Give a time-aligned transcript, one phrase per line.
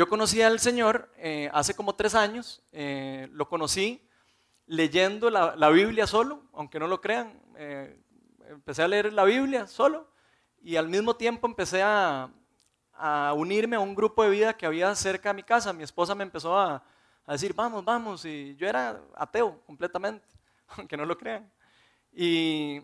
[0.00, 4.02] Yo conocí al Señor eh, hace como tres años, eh, lo conocí
[4.64, 7.38] leyendo la, Biblia solo, aunque no lo crean.
[7.56, 8.02] Eh,
[8.48, 10.10] empecé a leer la Biblia solo
[10.62, 12.30] y al mismo tiempo empecé a,
[13.36, 15.74] unirme a un grupo de vida que había cerca de mi casa.
[15.74, 16.82] Mi esposa me empezó a,
[17.28, 20.26] decir, vamos, vamos, y yo era ateo completamente,
[20.78, 21.52] aunque no lo crean.
[22.10, 22.80] Y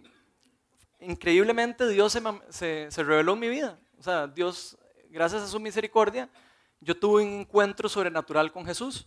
[1.01, 2.13] increíblemente Dios
[2.51, 3.79] se, se reveló en mi vida.
[3.99, 4.77] O sea, Dios,
[5.09, 6.29] gracias a su misericordia,
[6.81, 9.07] yo tuve un encuentro sobrenatural con Jesús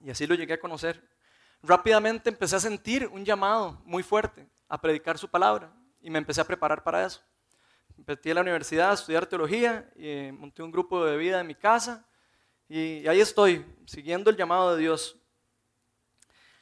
[0.00, 1.02] y así lo llegué a conocer.
[1.62, 6.40] Rápidamente empecé a sentir un llamado muy fuerte a predicar su palabra y me empecé
[6.40, 7.20] a preparar para eso.
[7.96, 11.54] Empecé a la universidad a estudiar teología y monté un grupo de vida en mi
[11.54, 12.06] casa
[12.68, 15.16] y ahí estoy, siguiendo el llamado de Dios.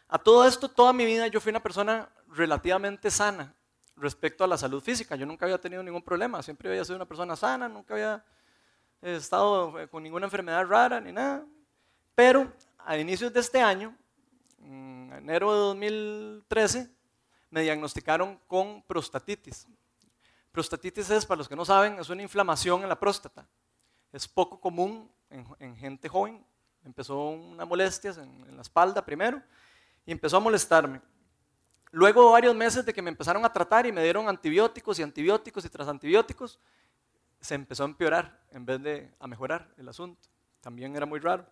[0.09, 3.54] A todo esto, toda mi vida yo fui una persona relativamente sana
[3.96, 5.16] respecto a la salud física.
[5.16, 8.24] Yo nunca había tenido ningún problema, siempre había sido una persona sana, nunca había
[9.06, 11.46] he estado eh, con ninguna enfermedad rara ni nada.
[12.15, 13.96] Pero a inicios de este año,
[14.59, 16.90] en enero de 2013,
[17.51, 19.68] me diagnosticaron con prostatitis.
[20.51, 23.46] Prostatitis es, para los que no saben, es una inflamación en la próstata.
[24.13, 26.45] Es poco común en, gente joven.
[26.85, 29.41] Empezó una molestia en, en la espalda primero
[30.04, 31.01] y empezó a molestarme.
[31.93, 35.65] Luego varios meses de que me empezaron a tratar y me dieron antibióticos y antibióticos
[35.65, 36.59] y tras antibióticos,
[37.40, 40.29] se empezó a empeorar en vez de a mejorar el asunto.
[40.60, 41.46] También era muy raro.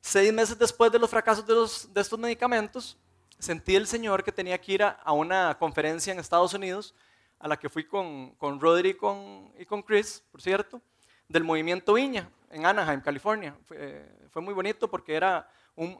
[0.00, 1.46] Seis meses después de los fracasos
[1.92, 2.98] de, estos medicamentos,
[3.38, 6.94] sentí el Señor que tenía que ir a, una conferencia en Estados Unidos,
[7.38, 10.80] a la que fui con, con Rodri y con, y con Chris, por cierto,
[11.28, 13.56] del movimiento Viña en Anaheim, California.
[13.66, 15.48] Fue, muy bonito porque era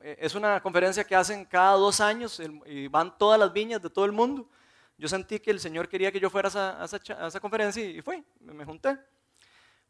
[0.03, 4.05] es una conferencia que hacen cada dos años y van todas las viñas de todo
[4.05, 4.49] el mundo
[4.97, 8.65] yo sentí que el Señor quería que yo fuera a esa, conferencia y fui, me,
[8.65, 8.99] junté.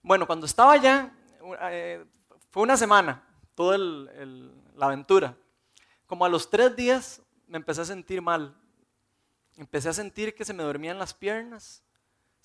[0.03, 1.13] Bueno, cuando estaba allá,
[1.71, 2.05] eh,
[2.51, 3.23] fue una semana,
[3.55, 5.37] toda la aventura.
[6.07, 8.55] Como a los tres días me empecé a sentir mal.
[9.57, 11.83] Empecé a sentir que se me dormían las piernas.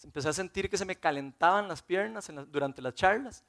[0.03, 3.44] Empecé a sentir que se me calentaban las piernas durante las charlas.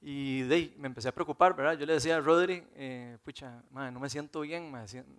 [0.00, 1.76] Y de me empecé a preocupar, ¿verdad?
[1.76, 4.72] Yo le decía a Rodri, eh, pucha, no me siento bien,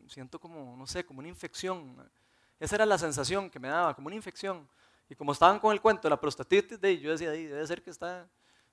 [0.07, 1.97] siento como, no sé, como una infección.
[2.59, 4.67] Esa era la sensación que me daba, como una infección.
[5.09, 7.89] Y como estaban con el cuento de la prostatitis, de, yo decía, debe ser que
[7.89, 8.27] está,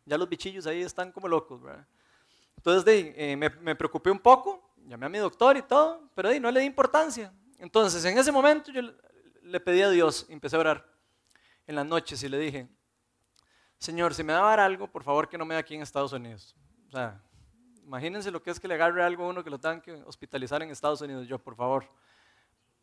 [0.05, 1.63] ya los bichillos ahí están como locos.
[1.63, 1.87] ¿verdad?
[2.57, 6.41] Entonces de, eh, me, preocupé un poco, llamé a mi doctor y todo, pero de,
[6.41, 7.33] no le di importancia.
[7.59, 8.83] Entonces en ese momento yo
[9.43, 10.87] le pedí a Dios, empecé a orar
[11.67, 12.69] en las noches y le dije,
[13.79, 16.57] Señor, si me va algo, por favor que no me dé aquí en Estados Unidos.
[16.89, 17.23] O sea,
[17.85, 20.63] imagínense lo que es que le agarre algo a uno que lo tengan que hospitalizar
[20.63, 21.27] en Estados Unidos.
[21.29, 21.87] Yo, por favor.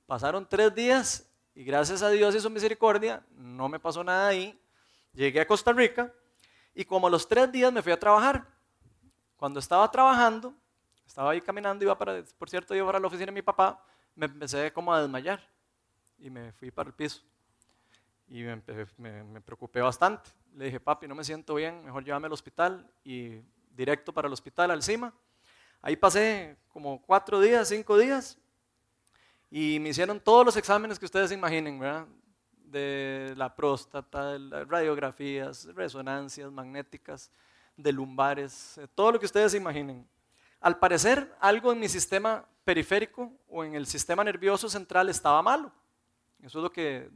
[0.05, 4.59] Pasaron tres días y gracias a Dios y su misericordia no me pasó nada ahí.
[5.13, 6.11] Llegué a Costa Rica
[6.73, 8.45] y como los tres días me fui a trabajar.
[9.37, 10.53] Cuando estaba trabajando,
[11.05, 13.81] estaba ahí caminando, iba para, por cierto, iba para la oficina de mi papá,
[14.15, 15.41] me empecé como a desmayar
[16.17, 17.21] y me fui para el piso.
[18.27, 18.61] Y me,
[18.97, 20.29] me, preocupé bastante.
[20.55, 23.41] Le dije, papi, no me siento bien, mejor llévame al hospital y
[23.71, 25.13] directo para el hospital al CIMA.
[25.81, 28.37] Ahí pasé como cuatro días, cinco días
[29.55, 32.07] y me hicieron todos los exámenes que ustedes imaginen, ¿verdad?
[32.65, 34.35] De la próstata,
[34.67, 37.29] radiografías, resonancias magnéticas,
[37.77, 40.07] de lumbares, todo lo que ustedes imaginen.
[40.59, 45.71] Al parecer, algo en mi sistema periférico o en el sistema nervioso central estaba malo.
[46.41, 47.11] Eso es lo que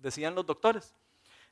[0.00, 0.92] decían los doctores.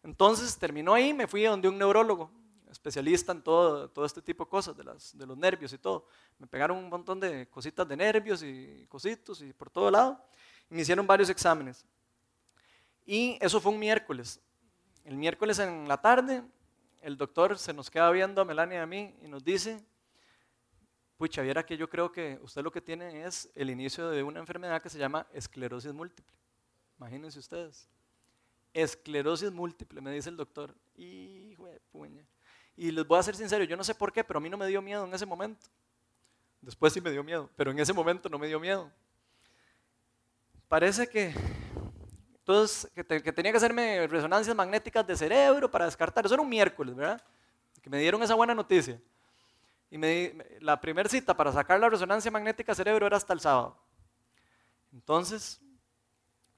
[0.02, 2.28] Entonces terminó ahí, me fui a donde un neurólogo
[2.74, 6.06] especialista en todo, todo este tipo de cosas, de, las, de los nervios y todo.
[6.38, 10.20] Me pegaron un montón de cositas de nervios y cositos y por todo lado.
[10.70, 11.84] Y me hicieron varios exámenes.
[13.06, 14.40] Y eso fue un miércoles.
[15.04, 16.42] El miércoles en la tarde,
[17.00, 19.84] el doctor se nos queda viendo a Melania y a mí y nos dice,
[21.16, 24.40] pucha, viera que yo creo que usted lo que tiene es el inicio de una
[24.40, 26.34] enfermedad que se llama esclerosis múltiple.
[26.98, 27.88] Imagínense ustedes.
[28.72, 30.74] Esclerosis múltiple, me dice el doctor.
[30.96, 32.26] Hijo de puña.
[32.76, 34.56] Y les voy a ser sincero, yo no sé por qué, pero a mí no
[34.56, 35.66] me dio miedo en ese momento.
[36.60, 38.90] Después sí me dio miedo, pero en ese momento no me dio miedo.
[40.66, 41.32] Parece que,
[42.38, 46.24] entonces, que, tenía que hacerme resonancias magnéticas de cerebro para descartar.
[46.24, 47.22] Eso era un miércoles, ¿verdad?
[47.80, 49.00] Que me dieron esa buena noticia.
[49.90, 53.78] Y me, la primera cita para sacar la resonancia magnética cerebro era hasta el sábado.
[54.92, 55.60] Entonces,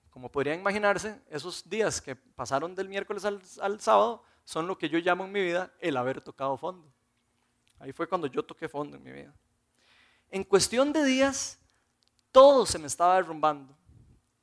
[0.09, 4.99] como podrían imaginarse, esos días que pasaron del miércoles al sábado son lo que yo
[5.01, 6.89] llamo en mi vida el haber tocado fondo.
[7.81, 9.35] Ahí fue cuando yo toqué fondo en mi vida.
[10.31, 11.59] En cuestión de días,
[12.31, 13.77] todo se me estaba derrumbando.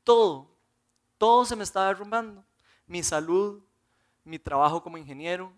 [0.03, 0.53] Todo,
[1.17, 2.44] todo se me estaba derrumbando.
[2.85, 3.63] Mi salud,
[4.25, 5.53] mi trabajo como ingeniero,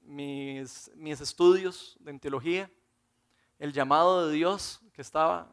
[0.00, 2.70] mis, mis estudios de teología,
[3.58, 5.50] el llamado de Dios que estaba,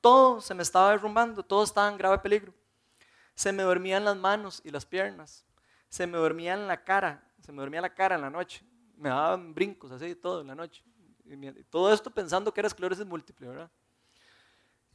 [0.00, 2.54] todo se me estaba derrumbando, todo estaba en grave peligro.
[3.34, 5.44] Se me dormían las manos y las piernas,
[5.90, 8.64] se me dormía la cara, se me dormía la cara en la noche,
[8.96, 10.82] me daban brincos así todo en la noche.
[11.24, 13.70] Y todo esto pensando que era esclerosis múltiple, ¿verdad?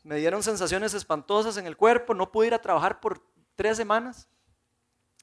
[0.03, 3.21] Me dieron sensaciones espantosas en el cuerpo, no pude ir a trabajar por
[3.55, 4.29] tres semanas.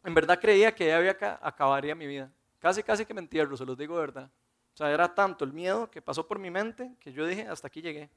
[0.03, 2.31] En verdad creía que ya había acabaría mi vida.
[2.59, 4.31] Casi, casi que me entierro, se los digo de verdad.
[4.75, 7.69] O sea, era tanto el miedo que pasó por mi mente que yo dije, hasta
[7.69, 8.11] aquí llegué.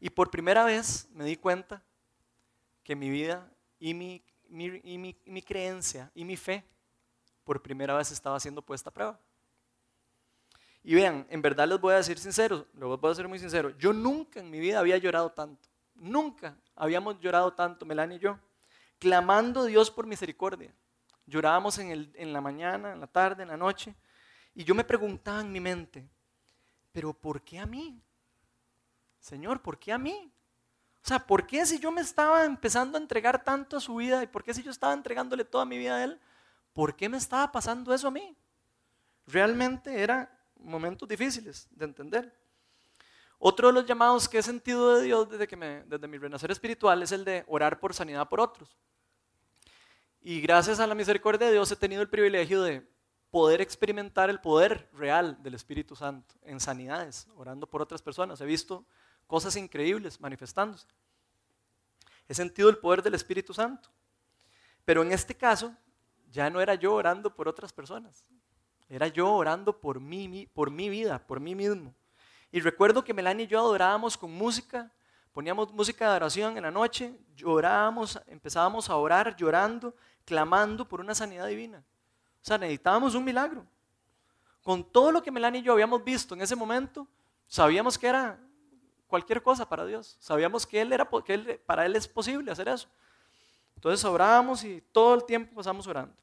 [0.00, 1.84] Y por primera vez me di cuenta
[2.82, 3.48] que mi vida
[3.78, 6.64] y mi, y mi creencia y mi fe
[7.50, 9.18] por primera vez estaba siendo puesta a prueba.
[10.84, 13.70] Y vean, en verdad les voy a decir sincero, les voy a ser muy sincero,
[13.70, 18.38] yo nunca en mi vida había llorado tanto, nunca habíamos llorado tanto, Melanie y yo,
[19.00, 20.72] clamando a Dios por misericordia.
[21.26, 23.96] Llorábamos en, el, en la mañana, en la tarde, en la noche,
[24.54, 26.08] y yo me preguntaba en mi mente,
[26.92, 28.00] pero ¿por qué a mí?
[29.18, 30.32] Señor, ¿por qué a mí?
[31.04, 34.22] O sea, ¿por qué si yo me estaba empezando a entregar tanto a su vida
[34.22, 36.20] y por qué si yo estaba entregándole toda mi vida a Él,
[36.72, 38.36] ¿por qué me estaba pasando eso a mí?
[39.26, 42.40] Realmente era momentos difíciles de entender.
[43.38, 46.50] Otro de los llamados que he sentido de Dios desde, que me, desde mi renacer
[46.50, 48.76] espiritual es el de orar por sanidad por otros.
[50.20, 52.86] Y gracias a la misericordia de Dios he tenido el privilegio de
[53.30, 58.40] poder experimentar el poder real del Espíritu Santo en sanidades, orando por otras personas.
[58.40, 58.84] He visto
[59.26, 60.86] cosas increíbles manifestándose.
[62.28, 63.88] He sentido el poder del Espíritu Santo.
[64.84, 65.74] Pero en este caso,
[66.30, 68.24] ya no era yo orando por otras personas,
[68.88, 71.94] era yo orando por mí, por mi vida, por mí mismo.
[72.52, 74.90] Y recuerdo que Melanie y yo adorábamos con música,
[75.32, 79.94] poníamos música de adoración en la noche, llorábamos, empezábamos a orar llorando,
[80.24, 81.84] clamando por una sanidad divina.
[82.42, 83.64] O sea, necesitábamos un milagro.
[84.62, 87.06] Con todo lo que Melanie y yo habíamos visto en ese momento,
[87.46, 88.38] sabíamos que era
[89.06, 90.16] cualquier cosa para Dios.
[90.20, 92.88] Sabíamos que, él era, que para Él es posible hacer eso.
[93.80, 96.14] Entonces orábamos y todo el tiempo pasamos orando.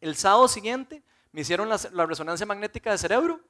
[0.00, 1.02] El sábado siguiente
[1.32, 3.40] me hicieron la, resonancia magnética de cerebro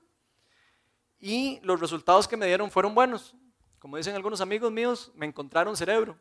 [1.18, 3.36] y los resultados que me dieron fueron buenos.
[3.78, 6.16] Como dicen algunos amigos míos, me encontraron cerebro.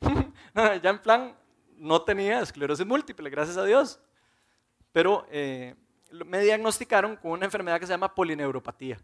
[0.54, 1.36] ya en plan,
[1.76, 3.98] no tenía esclerosis múltiple, gracias a Dios.
[4.92, 5.74] Pero eh,
[6.24, 9.00] me diagnosticaron con una enfermedad que se llama polineuropatía.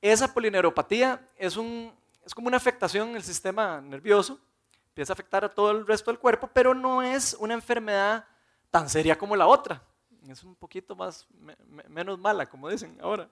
[0.00, 1.92] Esa polineuropatía es, un,
[2.24, 4.38] es como una afectación en el sistema nervioso,
[4.92, 8.24] empieza a afectar a todo el resto del cuerpo, pero no es una enfermedad
[8.70, 9.82] tan seria como la otra
[10.30, 11.26] es un poquito más,
[11.88, 13.28] menos mala, como dicen ahora.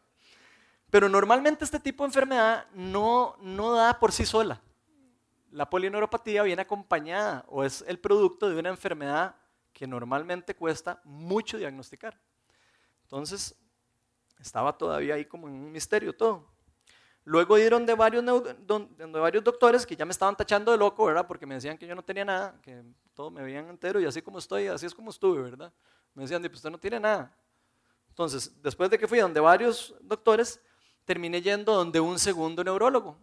[0.91, 4.61] Pero normalmente este tipo de enfermedad no, no da por sí sola.
[5.53, 9.37] La polineuropatía viene acompañada o es el producto de una enfermedad
[9.73, 12.19] que normalmente cuesta mucho diagnosticar.
[13.03, 13.57] Entonces,
[14.39, 16.49] estaba todavía ahí como en un misterio todo.
[17.25, 21.27] Luego dieron de varios, de varios doctores que ya me estaban tachando de loco, ¿verdad?
[21.27, 22.83] Porque me decían que yo no tenía nada, que
[23.15, 25.73] todo me veían entero y así como estoy, así es como estuve, ¿verdad?
[26.15, 27.33] Me decían, pues usted no tiene nada.
[28.09, 30.61] Entonces, después de que fui donde varios doctores,
[31.05, 33.19] terminé yendo donde un segundo neurólogo.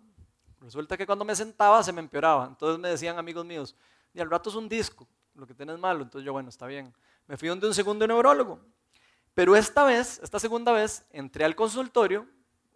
[0.62, 2.46] Resulta que cuando me sentaba se me empeoraba.
[2.46, 3.76] Entonces me decían amigos míos,
[4.14, 6.04] y al rato es un disco, lo que tienes malo.
[6.04, 6.94] Entonces yo, bueno, está bien.
[7.28, 8.60] Me fui donde un segundo neurólogo.
[9.34, 12.28] Pero esta vez, esta segunda vez, entré al consultorio,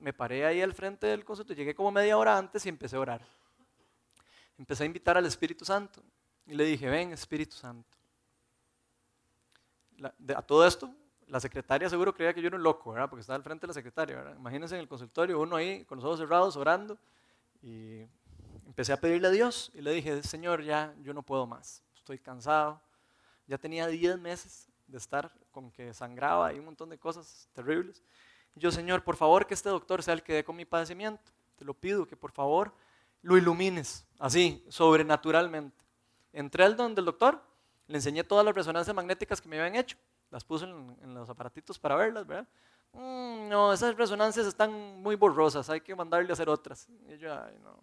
[0.01, 2.99] me paré ahí al frente del consultorio, llegué como media hora antes y empecé a
[2.99, 3.21] orar.
[4.57, 6.03] Empecé a invitar al Espíritu Santo.
[6.45, 8.01] Y le dije, ven Espíritu Santo
[10.35, 10.93] a todo esto,
[11.27, 13.09] la secretaria seguro creía que yo era un loco, ¿verdad?
[13.09, 14.33] Porque estaba al frente de la secretaria.
[14.37, 16.97] Imagínense en el consultorio, uno ahí con los ojos cerrados orando
[17.61, 18.01] y
[18.65, 22.19] empecé a pedirle a Dios y le dije, Señor, ya yo no puedo más, estoy
[22.19, 22.81] cansado.
[23.47, 28.01] Ya tenía 10 meses de estar con que sangraba y un montón de cosas terribles.
[28.55, 31.31] Yo, Señor, por favor que este doctor sea el que dé con mi padecimiento.
[31.55, 32.73] Te lo pido que por favor
[33.21, 35.83] lo ilumines, así, sobrenaturalmente.
[36.33, 37.41] Entré al don del doctor
[37.87, 39.97] le enseñé todas las resonancias magnéticas que me habían hecho.
[40.29, 42.47] Las puse en, los aparatitos para verlas, ¿verdad?
[42.93, 46.87] Mm, no, esas resonancias están muy borrosas, hay que mandarle a hacer otras.
[47.09, 47.77] Y yo, ay, no.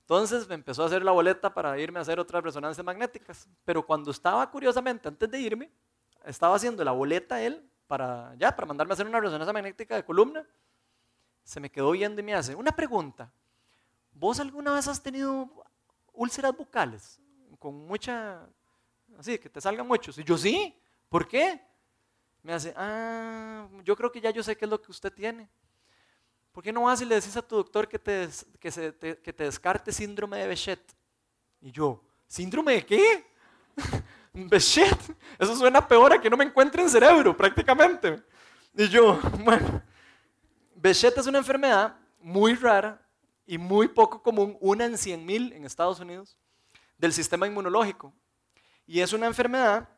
[0.00, 3.48] Entonces me empezó a hacer la boleta para irme a hacer otras resonancias magnéticas.
[3.64, 5.70] Pero cuando estaba, curiosamente, antes de irme,
[6.24, 10.04] estaba haciendo la boleta él para, ya, para mandarme a hacer una resonancia magnética de
[10.04, 10.46] columna.
[11.42, 13.32] Se me quedó viendo y me hace, una pregunta.
[14.12, 15.50] ¿Vos alguna vez has tenido
[16.12, 17.20] úlceras bucales
[17.58, 18.46] con mucha
[19.18, 20.16] así, que te salgan muchos.
[20.18, 20.72] Y yo, sí,
[21.08, 21.60] ¿por qué?
[22.44, 25.48] Me hace, ah, yo creo que ya yo sé qué es lo que usted tiene.
[26.52, 28.28] ¿Por qué no vas y le decís a tu doctor que te,
[28.60, 30.94] que, se, te, que te descarte síndrome de Bechet?
[31.60, 33.26] Y yo, ¿síndrome de qué?
[34.32, 34.98] Beshet,
[35.38, 38.22] eso suena peor a que no me encuentre en cerebro, prácticamente.
[38.74, 39.82] Y yo, bueno,
[40.74, 43.00] Beshet es una enfermedad muy rara
[43.46, 46.36] y muy poco común, una en 100 mil en Estados Unidos,
[46.98, 48.12] del sistema inmunológico.
[48.86, 49.88] Y es una enfermedad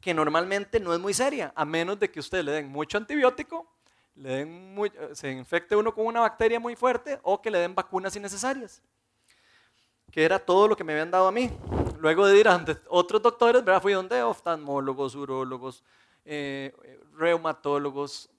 [0.00, 3.70] que normalmente no es muy seria, a menos de que usted le den mucho antibiótico,
[4.14, 8.16] le den se infecte uno con una bacteria muy fuerte o que le den vacunas
[8.16, 8.82] innecesarias,
[10.10, 11.50] que era todo lo que me habían dado a mí.
[12.00, 13.82] Luego de ir a otros doctores, ¿verdad?
[13.82, 15.84] fui donde oftalmólogos, urólogos,
[16.24, 16.74] eh,
[17.12, 18.30] reumatólogos,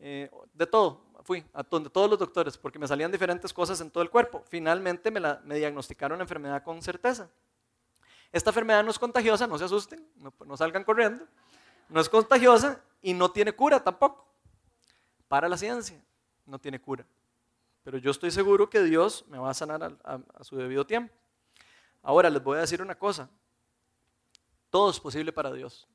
[0.00, 1.00] eh, de todo.
[1.22, 4.42] Fui a donde todos los doctores porque me salían diferentes cosas en todo el cuerpo.
[4.48, 7.30] Finalmente me, la, me diagnosticaron la enfermedad con certeza.
[8.32, 10.04] Esta enfermedad no es contagiosa, no se asusten,
[10.44, 11.24] no, salgan corriendo.
[11.88, 14.26] No es contagiosa y no tiene cura tampoco.
[15.28, 16.02] Para la ciencia,
[16.46, 17.06] no tiene cura.
[17.84, 21.14] Pero yo estoy seguro que Dios me va a sanar a, a su debido tiempo.
[22.02, 23.30] Ahora les voy a decir una cosa.
[24.70, 25.86] Todo es posible para Dios.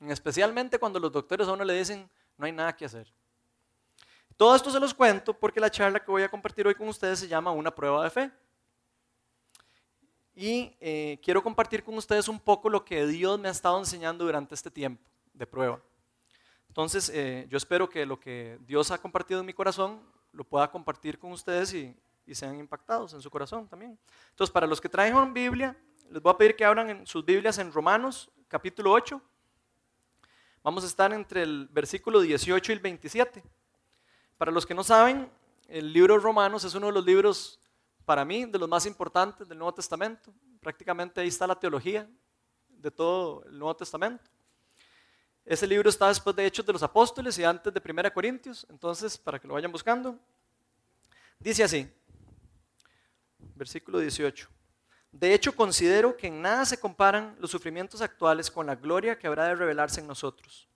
[0.00, 3.12] Especialmente cuando los doctores a uno le dicen, no hay nada que hacer.
[4.36, 7.18] Todo esto se los cuento porque la charla que voy a compartir hoy con ustedes
[7.18, 8.30] se llama Una prueba de fe
[10.36, 14.26] y eh, quiero compartir con ustedes un poco lo que Dios me ha estado enseñando
[14.26, 15.80] durante este tiempo de prueba.
[16.68, 19.98] Entonces, eh, yo espero que lo que Dios ha compartido en mi corazón
[20.32, 21.96] lo pueda compartir con ustedes y,
[22.34, 23.98] sean impactados en su corazón también.
[24.30, 25.76] Entonces, para los que traen Biblia,
[26.10, 29.20] les voy a pedir que abran en sus Biblias en Romanos, capítulo 8.
[30.62, 33.42] Vamos a estar entre el versículo 18 y el 27.
[34.36, 35.30] Para los que no saben,
[35.68, 37.60] el libro Romanos es uno de los libros
[38.04, 40.32] para mí, de los más importantes del Nuevo Testamento.
[40.60, 42.08] Prácticamente ahí está la teología
[42.68, 44.30] de todo el Nuevo Testamento.
[45.44, 49.16] Ese libro está después de Hechos de los Apóstoles y antes de Primera Corintios, entonces
[49.16, 50.18] para que lo vayan buscando.
[51.38, 51.88] Dice así,
[53.56, 54.48] versículo 18.
[55.12, 59.26] De hecho, considero que en nada se comparan los sufrimientos actuales con la gloria que
[59.26, 60.68] habrá de revelarse en nosotros.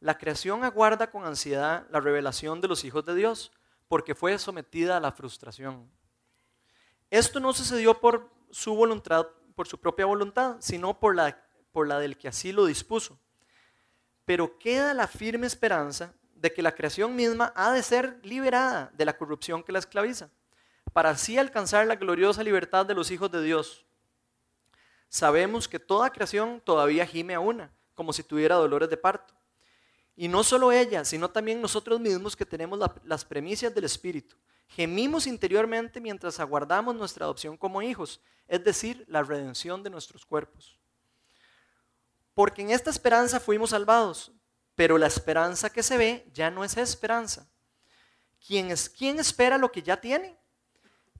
[0.00, 3.52] La creación aguarda con ansiedad la revelación de los hijos de Dios,
[3.88, 5.90] porque fue sometida a la frustración.
[7.10, 11.98] Esto no sucedió por su voluntad, por su propia voluntad, sino por la, por la
[11.98, 13.18] del que así lo dispuso.
[14.24, 19.04] Pero queda la firme esperanza de que la creación misma ha de ser liberada de
[19.04, 20.30] la corrupción que la esclaviza,
[20.98, 23.86] para así alcanzar la gloriosa libertad de los hijos de Dios.
[25.08, 29.32] Sabemos que toda creación todavía gime a una, como si tuviera dolores de parto.
[30.16, 34.34] Y no solo ella, sino también nosotros mismos que tenemos las premisas del Espíritu.
[34.66, 40.80] Gemimos interiormente mientras aguardamos nuestra adopción como hijos, es decir, la redención de nuestros cuerpos.
[42.34, 44.32] Porque en esta esperanza fuimos salvados,
[44.74, 47.48] pero la esperanza que se ve ya no es esperanza.
[48.44, 50.36] ¿Quién, es, quién espera lo que ya tiene?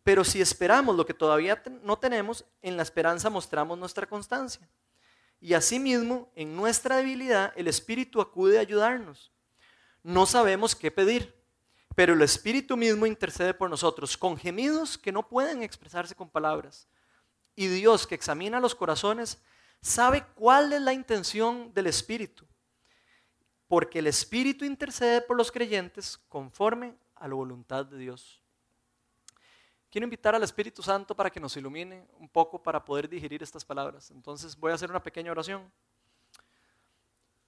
[0.09, 4.67] Pero si esperamos lo que todavía no tenemos, en la esperanza mostramos nuestra constancia.
[5.39, 9.31] Y asimismo, en nuestra debilidad, el Espíritu acude a ayudarnos.
[10.03, 11.37] No sabemos qué pedir
[11.95, 16.89] pero el Espíritu mismo intercede por nosotros con gemidos que no pueden expresarse con palabras.
[17.55, 19.43] Y Dios que examina los corazones
[19.83, 22.47] sabe cuál es la intención del Espíritu,
[23.67, 28.41] porque el Espíritu intercede por los creyentes conforme a la voluntad de Dios.
[29.91, 33.65] Quiero invitar al Espíritu Santo para que nos ilumine un poco para poder digerir estas
[33.65, 34.11] palabras.
[34.11, 35.71] Entonces voy a hacer una pequeña oración.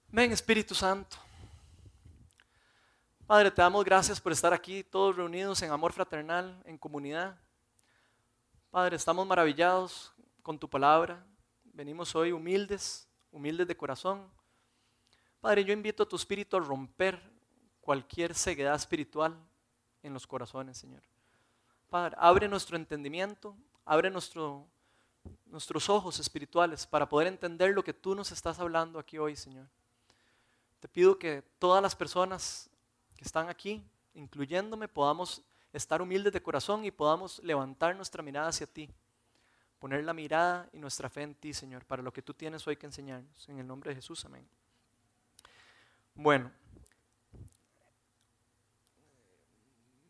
[0.07, 1.17] Ven Espíritu Santo.
[3.27, 7.37] Padre, te damos gracias por estar aquí todos reunidos en amor fraternal, en comunidad.
[8.71, 11.23] Padre, estamos maravillados con tu palabra.
[11.63, 14.27] Venimos hoy humildes, humildes de corazón.
[15.39, 17.21] Padre, yo invito a tu espíritu a romper
[17.81, 19.37] cualquier ceguedad espiritual
[20.01, 21.10] en los corazones, Señor.
[21.91, 24.65] Padre, abre nuestro entendimiento, abre nuestro,
[25.47, 29.67] nuestros ojos espirituales para poder entender lo que tú nos estás hablando aquí hoy, Señor.
[30.79, 32.69] Te pido que todas las personas
[33.17, 33.83] que están aquí,
[34.13, 35.43] incluyéndome, podamos
[35.73, 38.89] estar humildes de corazón y podamos levantar nuestra mirada hacia ti.
[39.77, 42.77] Poner la mirada y nuestra fe en ti, Señor, para lo que tú tienes hoy
[42.77, 43.49] que enseñarnos.
[43.49, 44.47] En el nombre de Jesús, amén.
[46.15, 46.53] Bueno.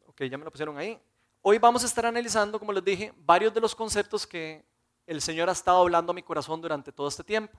[0.05, 1.01] Ok, ya me lo pusieron ahí.
[1.43, 4.63] Hoy vamos a estar analizando, como les dije, varios de los conceptos que
[5.07, 7.57] el Señor ha estado hablando a mi corazón durante todo este tiempo.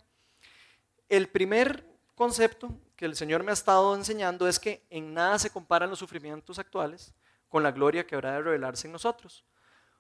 [1.09, 1.85] El primer
[2.15, 5.99] concepto que el Señor me ha estado enseñando es que en nada se comparan los
[5.99, 7.13] sufrimientos actuales
[7.49, 9.45] con la gloria que habrá de revelarse en nosotros.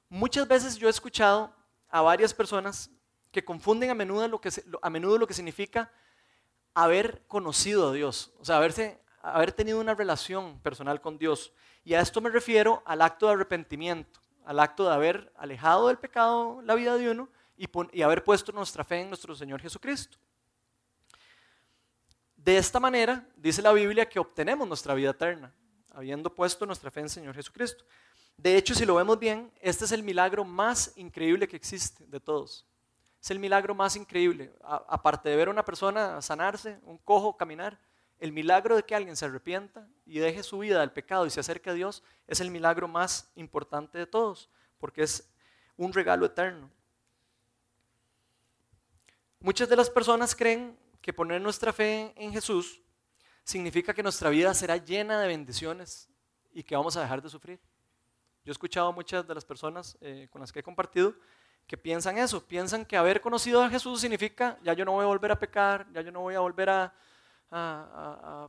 [0.08, 1.52] Muchas veces yo he escuchado
[1.88, 2.88] a varias personas
[3.32, 5.90] que confunden a menudo lo que, a menudo lo que significa
[6.72, 11.52] haber conocido a Dios, o sea, haberse, haber tenido una relación personal con Dios.
[11.84, 15.98] Y a esto me refiero al acto de arrepentimiento, al acto de haber alejado del
[15.98, 20.18] pecado la vida de uno y, haber puesto nuestra fe en nuestro Señor Jesucristo.
[22.36, 25.52] De esta manera, dice la Biblia, que obtenemos nuestra vida eterna,
[25.92, 27.84] habiendo puesto nuestra fe en el Señor Jesucristo.
[28.36, 32.18] De hecho, si lo vemos bien, este es el milagro más increíble que existe de
[32.18, 32.66] todos.
[33.22, 34.52] Es el milagro más increíble.
[34.62, 37.78] aparte de ver a una persona sanarse, un cojo caminar,
[38.22, 41.40] el milagro de que alguien se arrepienta y deje su vida del pecado y se
[41.40, 44.48] acerque a Dios es el milagro más importante de todos,
[44.78, 45.28] porque es
[45.76, 46.70] un regalo eterno.
[49.40, 52.80] Muchas de las personas creen que poner nuestra fe en Jesús
[53.42, 56.08] significa que nuestra vida será llena de bendiciones
[56.52, 57.58] y que vamos a dejar de sufrir.
[58.44, 61.12] Yo he escuchado a muchas de las personas eh, con las que he compartido
[61.66, 65.08] que piensan eso, piensan que haber conocido a Jesús significa ya yo no voy a
[65.08, 66.94] volver a pecar, ya yo no voy a volver a,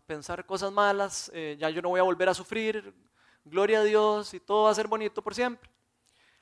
[0.06, 2.94] pensar cosas malas, eh, ya yo no voy a volver a sufrir,
[3.44, 5.70] gloria a Dios y todo va a ser bonito por siempre.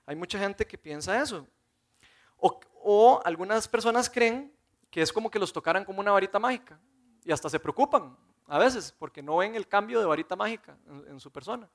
[0.06, 1.48] Hay mucha gente que piensa eso.
[2.38, 4.54] O, o algunas personas creen
[4.90, 6.80] que es como que los tocaran como una varita mágica
[7.24, 8.16] y hasta se preocupan
[8.48, 10.78] a veces porque no ven el cambio de varita mágica
[11.08, 11.70] en, su persona.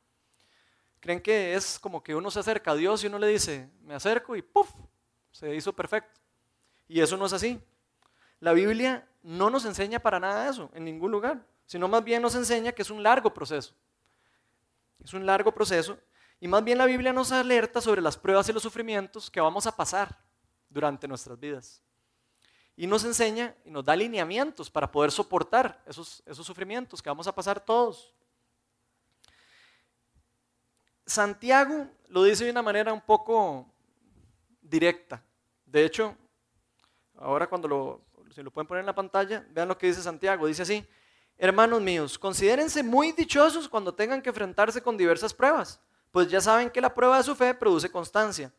[1.00, 3.94] Creen que es como que uno se acerca a Dios y uno le dice, me
[3.94, 4.70] acerco y ¡puf!
[5.30, 6.20] Se hizo perfecto.
[6.88, 7.60] Y eso no es así.
[8.40, 12.34] La Biblia no nos enseña para nada eso, en ningún lugar, sino más bien nos
[12.34, 13.74] enseña que es un largo proceso.
[15.02, 15.98] Es un largo proceso
[16.40, 19.66] y más bien la Biblia nos alerta sobre las pruebas y los sufrimientos que vamos
[19.66, 20.16] a pasar
[20.68, 21.82] durante nuestras vidas.
[22.76, 27.26] Y nos enseña y nos da lineamientos para poder soportar esos, esos sufrimientos que vamos
[27.26, 28.12] a pasar todos.
[31.06, 33.66] Santiago lo dice de una manera un poco
[34.60, 35.22] directa.
[35.64, 36.16] De hecho,
[37.16, 40.46] ahora cuando lo, si lo pueden poner en la pantalla, vean lo que dice Santiago.
[40.46, 40.86] Dice así,
[41.38, 45.80] hermanos míos, considérense muy dichosos cuando tengan que enfrentarse con diversas pruebas,
[46.10, 48.52] pues ya saben que la prueba de su fe produce constancia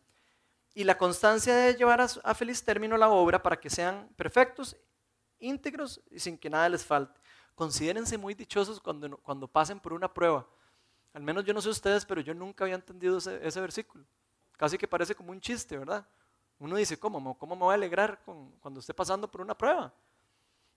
[0.77, 4.77] y la constancia de llevar a, feliz término la obra para que sean perfectos,
[5.39, 7.19] íntegros y sin que nada les falte.
[7.55, 10.47] Considérense muy dichosos cuando, cuando pasen por una prueba.
[11.13, 14.05] Al menos yo no sé ustedes, pero yo nunca había entendido ese, versículo.
[14.55, 16.07] Casi que parece como un chiste, ¿verdad?
[16.59, 18.19] Uno dice, ¿cómo, cómo me voy a alegrar
[18.59, 19.93] cuando esté pasando por una prueba?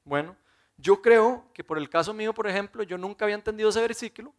[0.05, 0.37] Bueno,
[0.77, 4.35] yo creo que por el caso mío, por ejemplo, yo nunca había entendido ese versículo,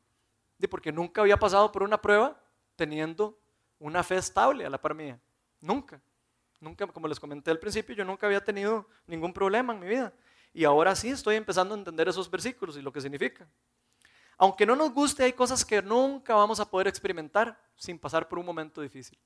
[0.57, 2.39] de porque nunca había pasado por una prueba
[2.75, 3.37] teniendo
[3.79, 5.19] una fe estable a la par mía.
[5.59, 6.01] Nunca.
[6.59, 10.13] Nunca, como les comenté al principio, yo nunca había tenido ningún problema en mi vida.
[10.53, 13.47] Y ahora sí estoy empezando a entender esos versículos y lo que significa.
[14.37, 18.37] Aunque no nos guste, hay cosas que nunca vamos a poder experimentar sin pasar por
[18.37, 19.17] un momento difícil.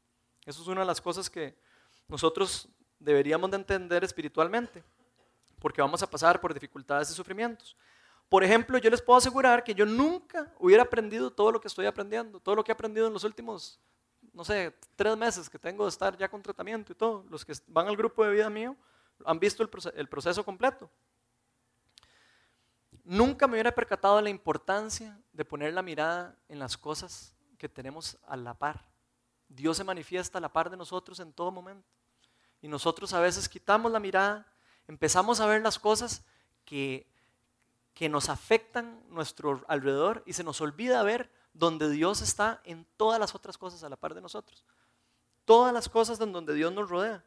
[0.45, 1.57] Eso es una de las cosas que
[2.07, 2.67] nosotros
[2.99, 4.83] deberíamos de entender espiritualmente,
[5.59, 7.75] porque vamos a pasar por dificultades y sufrimientos.
[8.29, 11.85] Por ejemplo, yo les puedo asegurar que yo nunca hubiera aprendido todo lo que estoy
[11.85, 13.79] aprendiendo, todo lo que he aprendido en los últimos
[14.35, 17.53] no sé, tres meses que tengo de estar ya con tratamiento y todo, los que
[17.67, 18.75] van al grupo de vida mío
[19.25, 19.69] han visto el,
[20.09, 20.89] proceso, completo.
[23.05, 28.17] Nunca me hubiera percatado la importancia de poner la mirada en las cosas que tenemos
[28.27, 28.83] a la par.
[29.47, 31.87] Dios se manifiesta a la par de nosotros en todo momento.
[32.61, 34.47] Y nosotros a veces quitamos la mirada,
[34.87, 36.23] empezamos a ver las cosas
[36.65, 37.07] que,
[37.93, 43.19] que nos afectan nuestro alrededor y se nos olvida ver donde Dios está en todas
[43.19, 44.65] las otras cosas a la par de nosotros.
[45.45, 47.23] Todas las cosas en donde Dios nos rodea.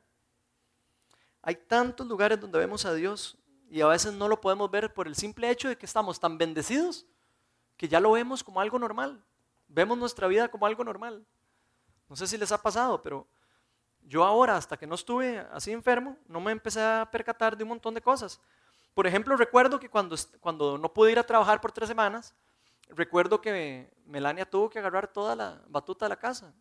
[1.42, 3.38] Hay tantos lugares donde vemos a Dios
[3.70, 6.36] y a veces no lo podemos ver por el simple hecho de que estamos tan
[6.36, 7.06] bendecidos
[7.76, 9.22] que ya lo vemos como algo normal.
[9.68, 11.24] Vemos nuestra vida como algo normal.
[12.08, 13.26] No sé si les ha pasado, pero
[14.02, 17.70] yo ahora, hasta que no estuve así enfermo, no me empecé a percatar de un
[17.70, 18.40] montón de cosas.
[18.94, 22.34] Por ejemplo, recuerdo que cuando, cuando no pude ir a trabajar por tres semanas,
[22.88, 26.52] recuerdo que Melania tuvo que agarrar toda la batuta de la casa.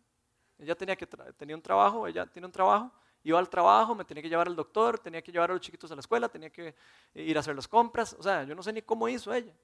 [0.58, 4.22] Ella tenía, que tenía un trabajo, ella tiene un trabajo, iba al trabajo, me tenía
[4.22, 6.74] que llevar al doctor, tenía que llevar a los chiquitos a la escuela, tenía que
[7.14, 8.14] ir a hacer las compras.
[8.18, 9.54] O sea, yo no sé ni cómo hizo ella.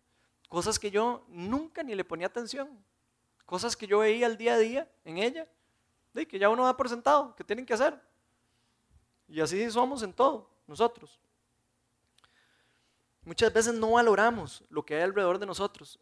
[0.49, 2.83] Cosas que yo nunca ni le ponía atención.
[3.45, 5.49] Cosas que yo veía al día a día en ella,
[6.27, 8.01] que ya uno da por sentado, que tienen que hacer.
[9.27, 11.19] Y así somos en todo, nosotros.
[13.25, 15.99] Muchas veces no valoramos lo que hay alrededor de nosotros.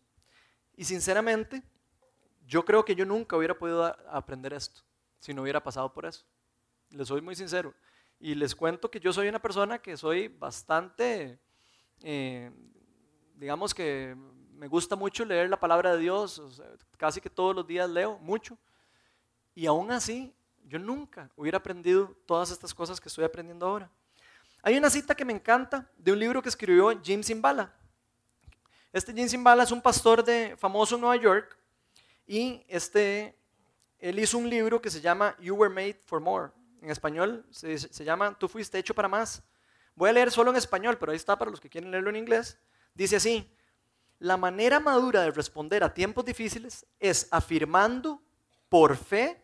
[0.77, 1.62] Y sinceramente,
[2.46, 4.83] yo creo que yo nunca hubiera podido aprender esto
[5.18, 6.25] si no hubiera pasado por eso.
[6.90, 7.72] Les soy muy sincero.
[8.18, 11.38] Y les cuento que yo soy una persona que soy bastante,
[12.03, 12.51] eh,
[13.37, 14.16] digamos que
[14.53, 16.42] me gusta mucho leer la palabra de Dios,
[16.96, 18.59] casi que todos los días leo mucho.
[19.55, 20.35] Y aún así,
[20.67, 23.91] yo nunca hubiera aprendido todas estas cosas que estoy aprendiendo ahora.
[24.62, 27.75] Hay una cita que me encanta de un libro que escribió Jim Simbala.
[28.93, 31.59] Este Jim Simbala es un pastor de, famoso Nueva York
[32.27, 33.37] y este,
[33.99, 36.53] él hizo un libro que se llama You Were Made for More.
[36.81, 39.43] en español se, se llama Tú fuiste hecho para más.
[39.95, 42.17] Voy a leer solo en español, pero ahí está para los que quieren leerlo en
[42.17, 42.59] inglés.
[42.95, 43.51] Dice así,
[44.19, 48.23] la manera madura de responder a tiempos difíciles es afirmando
[48.69, 49.41] por fe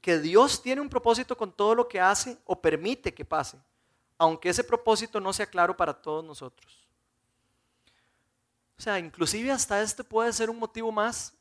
[0.00, 3.58] que Dios tiene un propósito con todo lo que hace o permite que pase,
[4.16, 6.88] aunque ese propósito no sea claro para todos nosotros.
[8.78, 11.34] O sea, inclusive hasta este puede ser un motivo más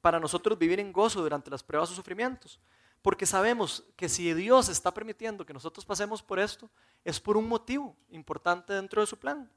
[0.00, 2.60] para nosotros vivir en gozo durante las pruebas o sufrimientos.
[3.02, 6.68] Porque sabemos que si Dios está permitiendo que nosotros pasemos por esto,
[7.02, 9.50] es por un motivo importante dentro de su plan.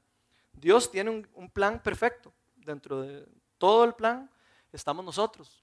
[0.52, 2.32] Dios tiene un, plan perfecto.
[2.56, 3.26] Dentro de
[3.58, 4.30] todo el plan
[4.72, 5.62] estamos nosotros.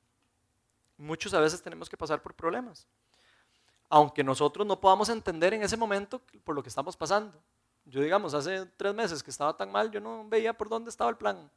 [1.01, 2.87] Muchos a veces tenemos que pasar por problemas.
[3.89, 7.41] Aunque nosotros no podamos entender en ese momento por lo que estamos pasando.
[7.85, 11.09] Yo digamos, hace tres meses que estaba tan mal, yo no veía por dónde estaba
[11.09, 11.49] el plan.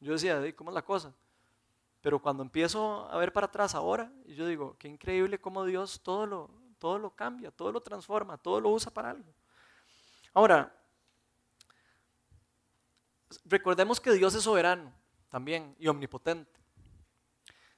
[0.00, 1.12] Yo decía, ¿cómo es la cosa?
[2.00, 6.26] Pero cuando empiezo a ver para atrás ahora, yo digo, qué increíble cómo Dios todo
[6.26, 6.50] lo,
[6.80, 9.32] todo lo cambia, todo lo transforma, todo lo usa para algo.
[10.34, 10.74] Ahora,
[13.44, 14.92] recordemos que Dios es soberano
[15.28, 16.59] también y omnipotente.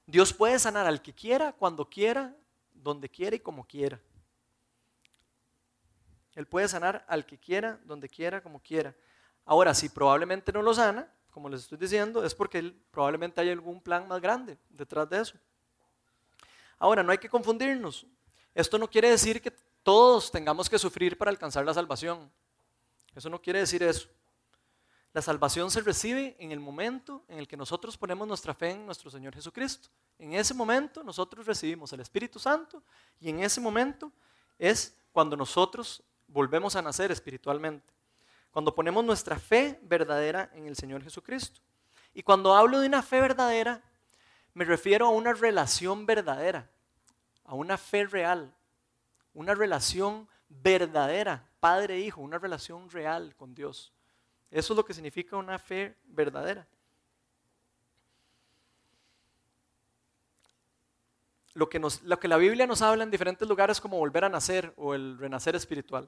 [0.07, 2.35] Dios puede sanar al que quiera, cuando quiera,
[2.73, 4.01] donde quiera y como quiera.
[6.35, 8.95] Él puede sanar al que quiera, donde quiera, como quiera.
[9.45, 13.81] Ahora, si probablemente no lo sana, como les estoy diciendo, es porque probablemente hay algún
[13.81, 15.39] plan más grande detrás de eso.
[16.79, 18.07] Ahora, no hay que confundirnos.
[18.55, 22.31] Esto no quiere decir que todos tengamos que sufrir para alcanzar la salvación.
[23.15, 24.09] Eso no quiere decir eso.
[25.13, 28.87] La salvación se recibe en el momento en el que nosotros ponemos nuestra fe en
[28.87, 29.89] nuestro Señor Jesucristo.
[30.19, 32.83] En ese momento nosotros recibimos el Espíritu Santo
[33.21, 34.11] y en ese momento
[34.59, 37.93] es cuando nosotros volvemos a nacer espiritualmente.
[38.51, 41.61] Cuando ponemos nuestra fe verdadera en el Señor Jesucristo.
[42.15, 43.83] Y cuando hablo de una fe verdadera,
[44.55, 46.71] me refiero a una relación verdadera,
[47.45, 48.55] a una fe real,
[49.35, 53.93] una relación verdadera, padre-hijo, una relación real con Dios.
[54.53, 56.69] Eso es lo que significa una fe verdadera.
[61.55, 61.81] Lo que,
[62.29, 66.07] la Biblia nos habla en diferentes lugares como volver a nacer o el renacer espiritual.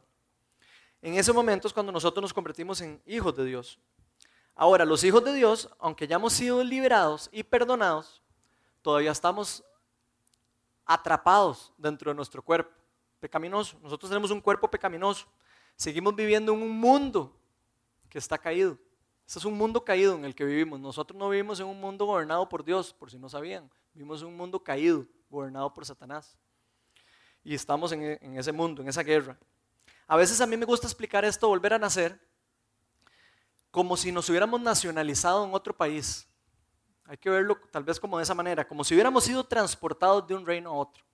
[1.00, 3.78] En ese momento es cuando nosotros nos convertimos en hijos de Dios.
[4.54, 8.22] Ahora, los hijos de Dios, aunque ya hemos sido liberados y perdonados,
[8.82, 9.64] todavía estamos
[10.84, 12.70] atrapados dentro de nuestro cuerpo
[13.20, 13.78] pecaminoso.
[13.82, 15.26] Nosotros tenemos un cuerpo pecaminoso.
[15.76, 17.34] Seguimos viviendo en un mundo
[18.14, 18.78] que está caído.
[19.26, 20.78] Este es un mundo caído en el que vivimos.
[20.78, 23.68] Nosotros no vivimos en un mundo gobernado por Dios, por si no sabían.
[23.92, 26.38] Vivimos en un mundo caído, gobernado por Satanás.
[27.42, 29.36] Y estamos en, ese mundo, en esa guerra.
[30.06, 32.16] A veces a mí me gusta explicar esto, volver a nacer,
[33.72, 36.28] como si nos hubiéramos nacionalizado en otro país.
[37.06, 40.36] Hay que verlo tal vez como de esa manera, como si hubiéramos sido transportados de
[40.36, 41.04] un reino a otro.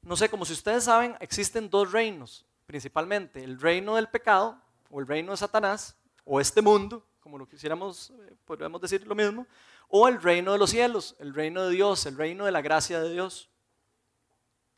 [0.00, 4.60] No sé, como si ustedes saben, existen dos reinos, principalmente el reino del pecado
[4.92, 9.14] o el reino de Satanás, o este mundo, como lo quisiéramos, eh, podríamos decir lo
[9.14, 9.46] mismo,
[9.88, 13.00] o el reino de los cielos, el reino de Dios, el reino de la gracia
[13.00, 13.48] de Dios.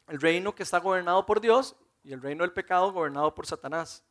[0.07, 1.75] El reino que está gobernado por Dios
[2.05, 4.05] y el reino del pecado gobernado por Satanás.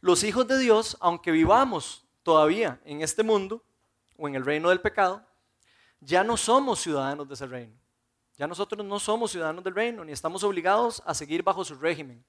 [0.00, 3.62] Los hijos de Dios, aunque vivamos todavía en este mundo
[4.16, 5.22] o en el reino del pecado,
[6.00, 7.74] ya no somos ciudadanos de ese reino.
[8.38, 12.24] Ya nosotros no somos ciudadanos del reino, ni estamos obligados a seguir bajo su régimen,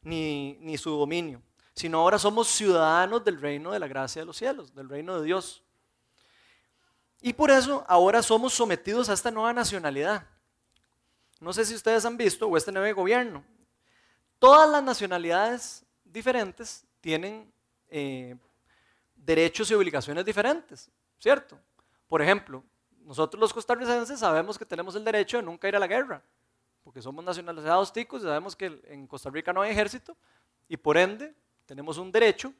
[0.00, 1.42] ni, ni su dominio,
[1.76, 5.26] sino ahora somos ciudadanos del reino de la gracia de los cielos, del reino de
[5.26, 5.62] Dios.
[7.20, 10.26] Y por eso ahora somos sometidos a esta nueva nacionalidad.
[11.38, 13.44] No sé si ustedes han visto, o este nuevo gobierno,
[14.38, 17.50] Todas las nacionalidades diferentes tienen
[17.88, 18.36] eh,
[19.14, 21.58] derechos y obligaciones diferentes, ¿cierto?
[22.06, 22.62] Por ejemplo,
[23.00, 26.22] nosotros los costarricenses sabemos que tenemos el derecho de nunca ir a la guerra,
[26.84, 30.16] porque somos nacionalizados ticos y sabemos que en Costa Rica no hay ejército
[30.68, 31.34] y por ende
[31.66, 32.52] tenemos un derecho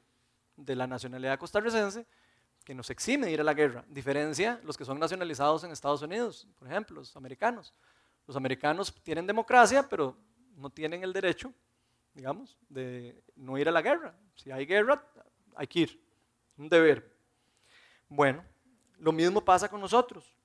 [0.55, 2.05] de la nacionalidad costarricense
[2.63, 3.85] que nos exime de ir a la guerra.
[3.87, 7.73] Diferencia los que son nacionalizados en Estados Unidos, por ejemplo, los americanos.
[8.27, 10.17] Los americanos tienen democracia, pero
[10.55, 11.53] no tienen el derecho
[12.17, 14.15] digamos, de no ir a la guerra.
[14.35, 15.05] Si hay guerra,
[15.55, 16.03] hay que ir.
[16.57, 17.15] Un deber.
[18.09, 18.43] Bueno,
[18.97, 20.35] lo mismo pasa con nosotros.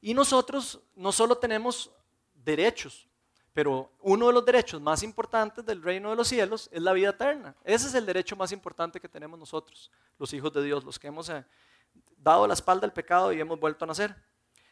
[0.00, 1.92] Y nosotros no solo tenemos
[2.32, 3.06] derechos,
[3.58, 7.10] pero uno de los derechos más importantes del reino de los cielos es la vida
[7.10, 7.56] eterna.
[7.64, 11.08] Ese es el derecho más importante que tenemos nosotros, los hijos de Dios, los que
[11.08, 11.44] hemos eh,
[12.16, 14.14] dado la espalda al pecado y hemos vuelto a nacer.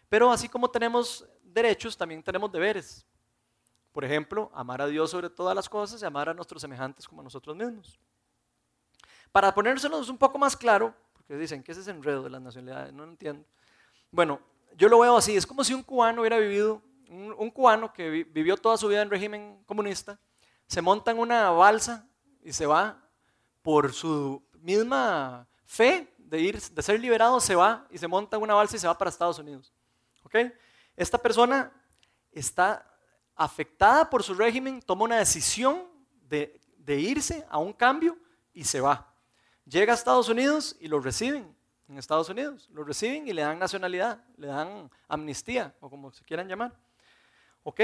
[0.08, 3.04] Pero así como tenemos derechos, también tenemos deberes.
[3.90, 7.22] Por ejemplo, amar a Dios sobre todas las cosas y amar a nuestros semejantes como
[7.22, 7.98] a nosotros mismos.
[9.32, 12.92] Para ponérselos un poco más claro, porque dicen que ese es enredo de las nacionalidades,
[12.92, 13.44] no lo entiendo.
[14.12, 14.38] Bueno,
[14.76, 18.56] yo lo veo así, es como si un cubano hubiera vivido un, cubano que vivió
[18.56, 20.18] toda su vida en régimen comunista,
[20.66, 22.06] se monta en una balsa
[22.42, 23.02] y se va
[23.62, 28.42] por su misma fe de, ir, de ser liberado, se va y se monta en
[28.42, 29.72] una balsa y se va para Estados Unidos.
[30.24, 30.52] ¿Okay?
[30.96, 31.72] Esta persona
[32.32, 32.88] está
[33.34, 35.84] afectada por su régimen, toma una decisión
[36.28, 38.16] de, de irse a un cambio
[38.52, 39.12] y se va.
[39.64, 41.56] Llega a Estados Unidos y lo reciben
[41.88, 42.68] en Estados Unidos.
[42.72, 46.74] Lo reciben y le dan nacionalidad, le dan amnistía o como se quieran llamar.
[47.68, 47.80] ¿Ok?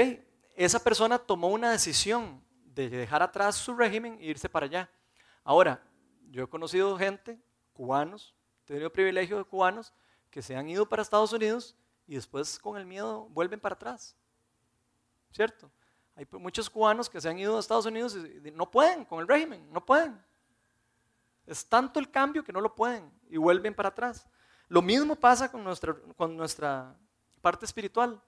[0.55, 4.89] Esa persona tomó una decisión de dejar atrás su régimen e irse para allá.
[5.43, 5.83] Ahora,
[6.31, 7.37] yo he conocido gente,
[7.73, 9.91] cubanos, he tenido privilegio de cubanos,
[10.29, 11.75] que se han ido para Estados Unidos
[12.07, 14.15] y después con el miedo vuelven para atrás.
[15.33, 15.69] ¿Cierto?
[16.15, 19.27] Hay muchos cubanos que se han ido a Estados Unidos y no pueden con el
[19.27, 20.17] régimen, no pueden.
[21.45, 24.25] Es tanto el cambio que no lo pueden y vuelven para atrás.
[24.69, 26.95] Lo mismo pasa con nuestra, con nuestra
[27.41, 28.21] parte espiritual.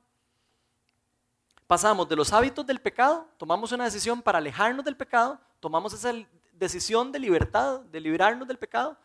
[1.68, 6.14] Pasamos de los hábitos del pecado, tomamos una decisión para alejarnos del pecado, tomamos esa
[6.54, 8.98] decisión de libertad, de liberarnos del pecado,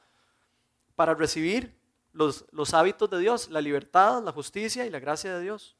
[0.95, 1.75] para recibir
[2.13, 5.77] los, los hábitos de Dios, la libertad, la justicia y la gracia de Dios.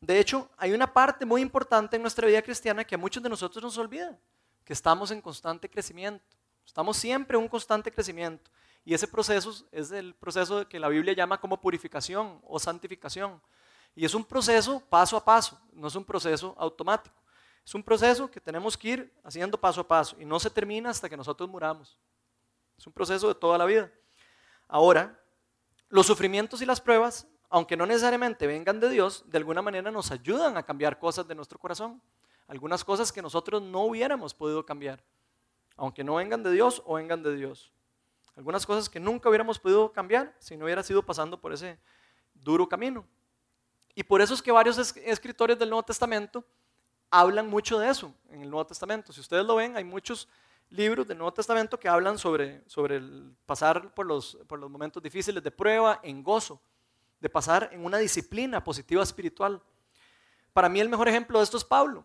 [0.00, 3.28] De hecho, hay una parte muy importante en nuestra vida cristiana que a muchos de
[3.28, 4.18] nosotros nos olvida,
[4.64, 6.24] que estamos en constante crecimiento.
[6.66, 8.50] Estamos siempre en un constante crecimiento.
[8.84, 13.40] Y ese proceso es el proceso que la Biblia llama como purificación o santificación.
[13.94, 17.14] Y es un proceso paso a paso, no es un proceso automático.
[17.64, 20.90] Es un proceso que tenemos que ir haciendo paso a paso y no se termina
[20.90, 21.96] hasta que nosotros muramos.
[22.76, 23.92] Es un proceso de toda la vida.
[24.66, 25.16] Ahora,
[25.88, 30.10] los sufrimientos y las pruebas, aunque no necesariamente vengan de Dios, de alguna manera nos
[30.10, 32.02] ayudan a cambiar cosas de nuestro corazón.
[32.48, 35.04] Algunas cosas que nosotros no hubiéramos podido cambiar
[35.76, 37.72] aunque no vengan de Dios o vengan de Dios.
[38.36, 41.78] Algunas cosas que nunca hubiéramos podido cambiar si no hubiera sido pasando por ese
[42.34, 43.06] duro camino.
[43.94, 46.44] Y por eso es que varios escritores del Nuevo Testamento
[47.10, 49.12] hablan mucho de eso en el Nuevo Testamento.
[49.12, 50.28] Si ustedes lo ven, hay muchos
[50.70, 55.02] libros del Nuevo Testamento que hablan sobre, sobre el pasar por los, por los momentos
[55.02, 56.60] difíciles de prueba en gozo,
[57.20, 59.60] de pasar en una disciplina positiva espiritual.
[60.52, 62.04] Para mí el mejor ejemplo de esto es Pablo.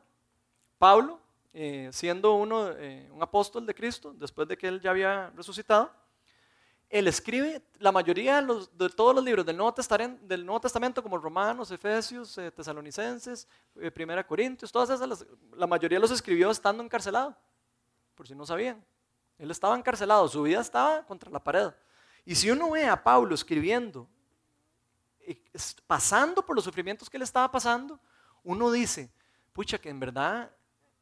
[0.78, 1.22] Pablo
[1.54, 5.92] eh, siendo uno, eh, un apóstol de Cristo, después de que él ya había resucitado,
[6.90, 9.74] él escribe la mayoría de, todos los libros del Nuevo,
[10.62, 13.48] Testamento, como Romanos, Efesios, eh, Tesalonicenses,
[13.94, 17.36] Primera Corintios, todas esas, la mayoría los escribió estando encarcelado,
[18.16, 18.84] por si no sabían.
[19.38, 21.72] Él estaba encarcelado, su vida estaba contra la pared.
[22.26, 24.08] Y si uno ve a Pablo escribiendo,
[25.86, 28.00] pasando por los sufrimientos que él estaba pasando,
[28.44, 29.12] uno dice,
[29.52, 30.52] pucha, que en verdad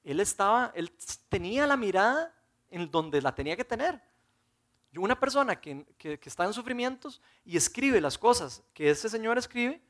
[0.04, 0.92] él estaba, él
[1.30, 2.34] tenía la mirada
[2.70, 4.02] en donde la tenía que tener.
[4.98, 5.86] Una persona que,
[6.24, 9.82] está en sufrimientos y escribe las cosas que ese Señor escribe,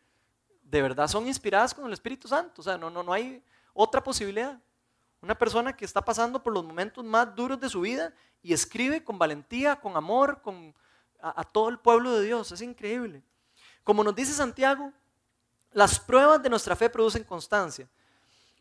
[0.64, 2.62] de verdad son inspiradas con el Espíritu Santo.
[2.62, 4.60] O sea, no, no, no hay otra posibilidad.
[5.22, 9.04] Una persona que está pasando por los momentos más duros de su vida y escribe
[9.04, 10.74] con valentía, con amor, con,
[11.20, 12.52] a todo el pueblo de Dios.
[12.52, 13.24] Es increíble.
[13.84, 14.92] Como nos dice Santiago,
[15.72, 17.88] las pruebas de nuestra fe producen constancia.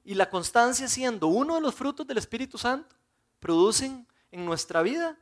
[0.05, 2.95] Y la constancia siendo uno de los frutos del Espíritu Santo,
[3.41, 5.17] producen en nuestra vida,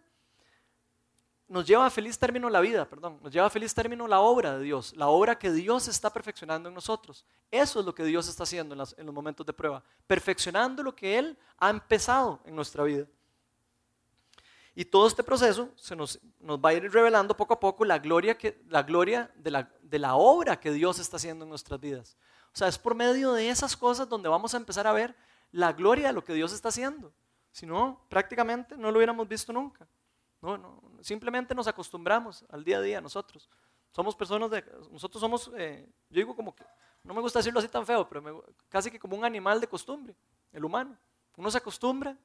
[1.53, 4.57] nos lleva a feliz término la vida, perdón, nos lleva a feliz término la obra
[4.57, 7.27] de Dios, la obra que Dios está perfeccionando en nosotros.
[7.51, 11.19] Eso es lo que Dios está haciendo en, los momentos de prueba, perfeccionando lo que
[11.19, 13.07] Él ha empezado en nuestra vida.
[14.75, 17.99] Y todo este proceso se nos, nos, va a ir revelando poco a poco la
[17.99, 21.79] gloria, que, la gloria de, la, de la obra que Dios está haciendo en nuestras
[21.79, 22.17] vidas.
[22.55, 25.15] O sea, es por medio de esas cosas donde vamos a empezar a ver
[25.51, 27.13] la gloria de lo que Dios está haciendo.
[27.51, 29.87] Si no, prácticamente no lo hubiéramos visto nunca.
[30.41, 33.49] No, no, simplemente nos acostumbramos al día a día nosotros.
[33.91, 36.65] Somos personas de, nosotros somos, eh, yo digo como que,
[37.05, 40.15] no me gusta decirlo así tan feo, pero casi que como un animal de costumbre,
[40.53, 40.97] el humano.
[41.37, 42.17] Uno se acostumbra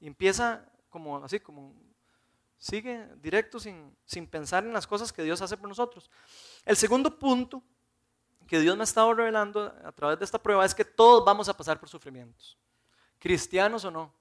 [0.00, 1.74] y empieza como así, como
[2.58, 6.10] sigue directo sin, sin pensar en las cosas que Dios hace por nosotros.
[6.64, 7.62] El segundo punto
[8.46, 11.48] que Dios me ha estado revelando a través de esta prueba es que todos vamos
[11.48, 12.56] a pasar por sufrimientos,
[13.18, 14.12] cristianos o no.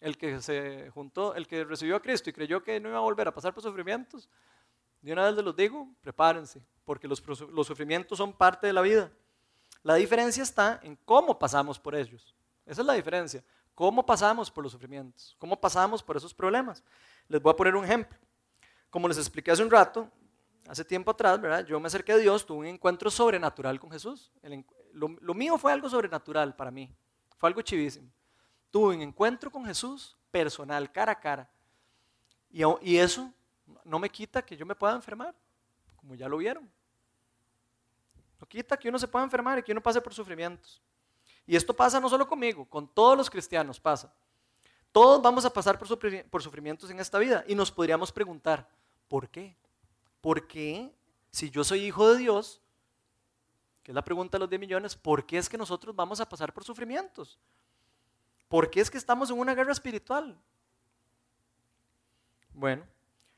[0.00, 3.02] El que se juntó, el que recibió a Cristo y creyó que no iba a
[3.02, 4.28] volver a pasar por sufrimientos,
[5.00, 7.18] de una vez les los digo, prepárense, porque los,
[7.66, 9.10] sufrimientos son parte de la vida.
[9.82, 12.34] La diferencia está en cómo pasamos por ellos.
[12.66, 13.42] Esa es la diferencia.
[13.74, 15.36] ¿Cómo pasamos por los sufrimientos?
[15.38, 16.82] ¿Cómo pasamos por esos problemas?
[17.28, 18.18] Les voy a poner un ejemplo.
[18.90, 20.10] Como les expliqué hace un rato,
[20.68, 21.64] hace tiempo atrás, ¿verdad?
[21.64, 24.32] Yo me acerqué a Dios, tuve un encuentro sobrenatural con Jesús.
[24.92, 26.92] lo, mío fue algo sobrenatural para mí,
[27.36, 28.10] fue algo chivísimo.
[28.70, 31.48] Tuve un encuentro con Jesús personal, cara a cara.
[32.50, 33.32] Y, eso
[33.84, 35.34] no me quita que yo me pueda enfermar,
[35.96, 36.70] como ya lo vieron.
[38.40, 40.80] No quita que uno se pueda enfermar y que uno pase por sufrimientos.
[41.46, 44.12] Y esto pasa no solo conmigo, con todos los cristianos pasa.
[44.92, 48.68] Todos vamos a pasar por sufrimientos en esta vida y nos podríamos preguntar,
[49.08, 49.56] ¿por qué?
[50.20, 50.92] ¿Por qué
[51.30, 52.60] si yo soy hijo de Dios,
[53.82, 56.28] que es la pregunta de los 10 millones, ¿por qué es que nosotros vamos a
[56.28, 57.38] pasar por sufrimientos?
[58.48, 60.36] ¿Por qué es que estamos en una guerra espiritual?
[62.52, 62.84] Bueno,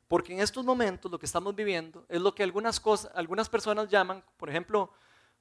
[0.09, 3.89] porque en estos momentos lo que estamos viviendo es lo que algunas, cosas, algunas personas
[3.89, 4.93] llaman, por ejemplo,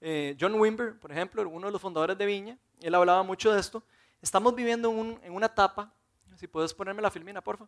[0.02, 3.60] eh, John Wimber, por ejemplo, uno de los fundadores de Viña, él hablaba mucho de
[3.60, 3.84] esto.
[4.22, 5.94] Estamos viviendo en, una etapa,
[6.36, 7.68] si puedes ponerme la filmina, porfa.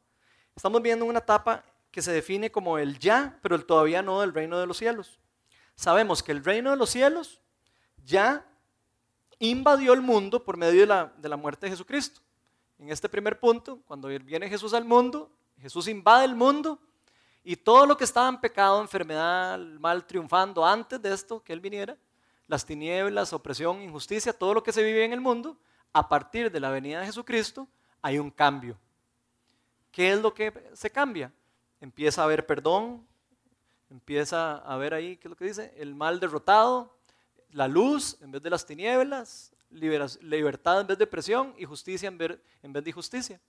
[0.55, 4.33] Estamos viviendo una etapa que se define como el ya, pero el todavía no del
[4.33, 5.19] reino de los cielos.
[5.75, 7.41] Sabemos que el reino de los cielos
[8.03, 8.45] ya
[9.49, 12.21] invadió el mundo por medio de la, de la muerte de Jesucristo.
[12.77, 16.79] En este primer punto, cuando viene Jesús al mundo, Jesús invade el mundo
[17.43, 21.59] y todo lo que estaba en pecado, enfermedad, mal triunfando antes de esto, que Él
[21.59, 21.97] viniera,
[22.47, 25.57] las tinieblas, opresión, injusticia, todo lo que se vive en el mundo,
[25.91, 27.67] a partir de la venida de Jesucristo
[28.01, 28.77] hay un cambio.
[29.91, 31.33] ¿Qué es lo que se cambia?
[31.79, 33.05] Empieza a haber perdón,
[33.89, 35.73] empieza a ver ahí, ¿qué es lo que dice?
[35.77, 36.95] El mal derrotado,
[37.53, 42.17] la luz en vez de las tinieblas, libertad en vez de presión y justicia en
[42.17, 43.39] vez, de injusticia.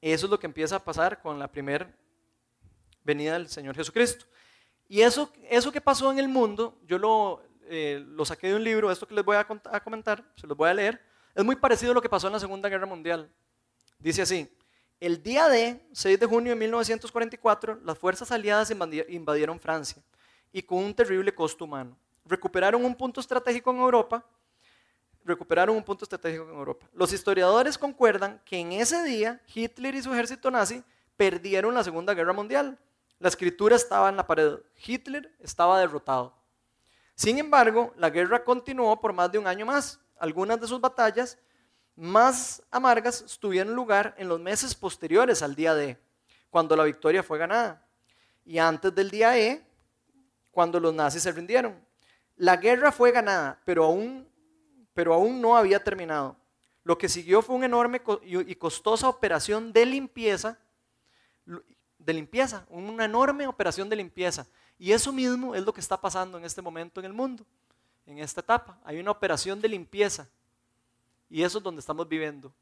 [0.00, 1.92] Eso es lo que empieza a pasar con la primera
[3.04, 4.26] venida del Señor Jesucristo.
[4.88, 8.64] Y eso, eso que pasó en el mundo, yo lo, eh, lo saqué de un
[8.64, 11.00] libro, esto que les voy a, a comentar, se los voy a leer,
[11.34, 13.30] es muy parecido a lo que pasó en la Segunda Guerra Mundial.
[13.98, 14.50] Dice así,
[14.98, 20.02] el día de 6 de junio de 1944, las fuerzas aliadas invadieron Francia
[20.52, 21.96] y con un terrible costo humano.
[22.24, 24.24] Recuperaron un punto estratégico en Europa,
[25.24, 26.86] recuperaron un punto estratégico en Europa.
[26.92, 30.82] Los historiadores concuerdan que en ese día Hitler y su ejército nazi
[31.16, 32.78] perdieron la Segunda Guerra Mundial
[33.20, 34.60] la escritura estaba en la pared.
[34.82, 36.34] Hitler estaba derrotado.
[37.14, 40.00] Sin embargo, la guerra continuó por más de un año más.
[40.18, 41.38] Algunas de sus batallas
[41.94, 45.98] más amargas tuvieron lugar en los meses posteriores al día D,
[46.48, 47.86] cuando la victoria fue ganada,
[48.42, 49.62] y antes del día E,
[50.50, 51.78] cuando los nazis se rindieron.
[52.40, 54.26] La guerra fue ganada, pero aún,
[54.94, 56.36] pero aún no había terminado.
[56.84, 60.58] Lo que siguió fue una enorme y costosa operación de limpieza
[61.98, 64.46] de limpieza, una enorme operación de limpieza.
[64.78, 67.44] Y eso mismo es lo que está pasando en este momento en el mundo,
[68.06, 68.78] en esta etapa.
[68.84, 70.26] Hay una operación de limpieza.
[71.28, 72.52] Y eso es donde estamos viviendo.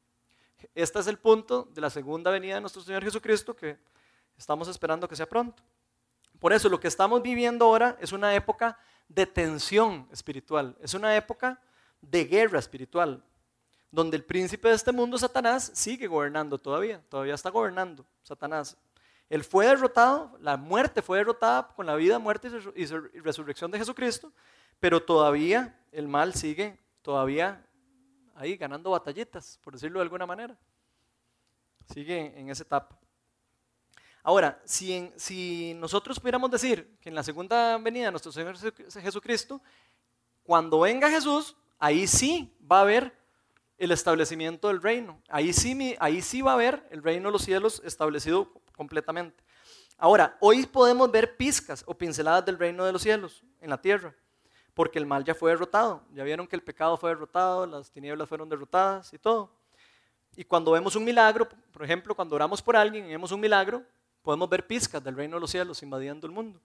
[0.74, 3.78] Este es el punto de la segunda venida de nuestro Señor Jesucristo que
[4.36, 5.62] estamos esperando que sea pronto.
[6.40, 8.76] Por eso lo que estamos viviendo ahora es una época
[9.08, 11.60] de tensión espiritual, es una época
[12.00, 13.22] de guerra espiritual,
[13.90, 18.76] donde el príncipe de este mundo, Satanás, sigue gobernando todavía, todavía está gobernando Satanás.
[19.30, 22.86] Él fue derrotado, la muerte fue derrotada con la vida, muerte y
[23.20, 24.32] resurrección de Jesucristo,
[24.80, 27.64] pero todavía el mal sigue todavía
[28.34, 30.56] ahí ganando batallitas, por decirlo de alguna manera.
[31.92, 32.97] Sigue en esa etapa.
[34.28, 39.62] Ahora, si, nosotros pudiéramos decir que en la segunda venida de nuestro Señor Jesucristo,
[40.42, 43.16] cuando venga Jesús, ahí sí va a haber
[43.78, 45.18] el establecimiento del reino.
[45.30, 49.42] Ahí sí, ahí sí va a haber el reino de los cielos establecido completamente.
[49.96, 54.14] Ahora, hoy podemos ver pizcas o pinceladas del reino de los cielos en la tierra,
[54.74, 56.02] porque el mal ya fue derrotado.
[56.12, 59.50] Ya vieron que el pecado fue derrotado, las tinieblas fueron derrotadas y todo.
[60.36, 63.82] Y cuando vemos un milagro, por ejemplo, cuando oramos por alguien y vemos un milagro,
[64.22, 66.60] podemos ver pizcas del reino de los cielos invadiendo el mundo.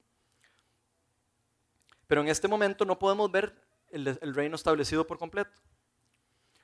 [2.08, 3.56] Pero en este momento no podemos ver
[3.90, 5.62] el reino establecido por completo.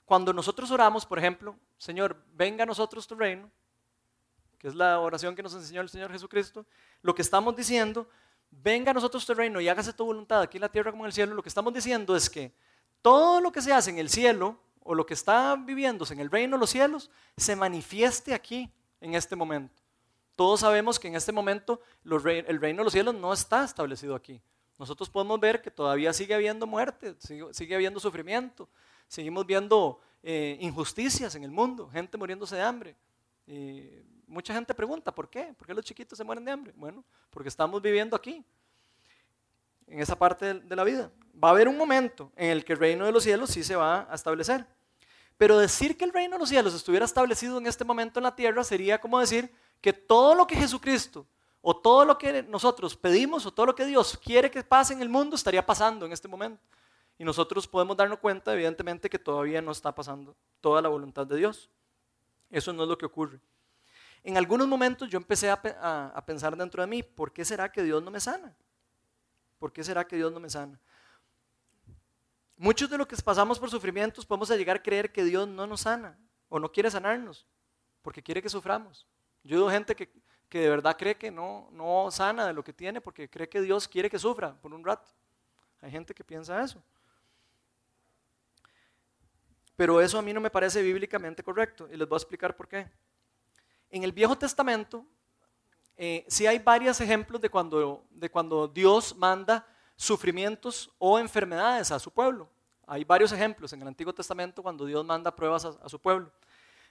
[0.10, 3.52] Cuando nosotros oramos, por ejemplo, Señor, venga a nosotros tu reino,
[4.58, 6.65] que es la oración que nos enseñó el Señor Jesucristo,
[7.04, 8.10] lo que estamos diciendo,
[8.49, 11.10] venga a nosotros tu reino y hágase tu voluntad aquí en la tierra como en
[11.10, 12.52] el cielo, lo que estamos diciendo es que
[13.04, 16.32] todo lo que se hace en el cielo o lo que está viviéndose en el
[16.32, 19.80] reino de los cielos se manifieste aquí en este momento.
[20.39, 24.39] Todos sabemos que en este momento el reino de los cielos no está establecido aquí.
[24.78, 28.69] Nosotros podemos ver que todavía sigue habiendo muerte, sigue habiendo sufrimiento,
[29.10, 32.95] Seguimos viendo eh, injusticias en el mundo, gente muriéndose de hambre.
[34.28, 35.53] Mucha gente pregunta, ¿por qué?
[35.57, 36.74] ¿Por qué los chiquitos se mueren de hambre?
[36.74, 38.41] Bueno, porque estamos viviendo aquí,
[39.88, 41.11] en esa parte de la vida.
[41.36, 43.76] Va a haber un momento en el que el reino de los cielos sí se
[43.76, 44.66] va a establecer.
[45.38, 48.38] Pero decir que el reino de los cielos estuviera establecido en este momento en la
[48.38, 49.51] tierra sería como decir
[49.82, 51.25] que todo lo que Jesucristo
[51.61, 55.01] o todo lo que nosotros pedimos o todo lo que Dios quiere que pase en
[55.01, 56.63] el mundo estaría pasando en este momento.
[57.17, 61.36] Y nosotros podemos darnos cuenta, evidentemente, que todavía no está pasando toda la voluntad de
[61.36, 61.69] Dios.
[62.49, 63.41] Eso no es lo que ocurre.
[64.23, 68.01] En algunos momentos yo empecé a, pensar dentro de mí, ¿por qué será que Dios
[68.03, 68.55] no me sana?
[69.57, 70.80] ¿Por qué será que Dios no me sana?
[72.57, 75.82] Muchos de los que pasamos por sufrimientos podemos llegar a creer que Dios no nos
[75.82, 76.17] sana
[76.49, 77.45] o no quiere sanarnos
[78.01, 79.07] porque quiere que suframos.
[79.44, 80.10] Yo veo gente que,
[80.50, 83.62] que de verdad cree que no, no sana de lo que tiene porque cree que
[83.62, 85.10] Dios quiere que sufra por un rato.
[85.82, 86.84] Hay gente que piensa eso.
[89.76, 92.68] Pero eso a mí no me parece bíblicamente correcto y les voy a explicar por
[92.68, 92.90] qué.
[93.90, 95.06] En el Viejo Testamento
[95.96, 99.66] eh, sí hay varios ejemplos de cuando, de cuando Dios manda
[99.96, 102.50] sufrimientos o enfermedades a su pueblo.
[102.88, 106.32] Hay varios ejemplos en el Antiguo Testamento cuando Dios manda pruebas a, a su pueblo.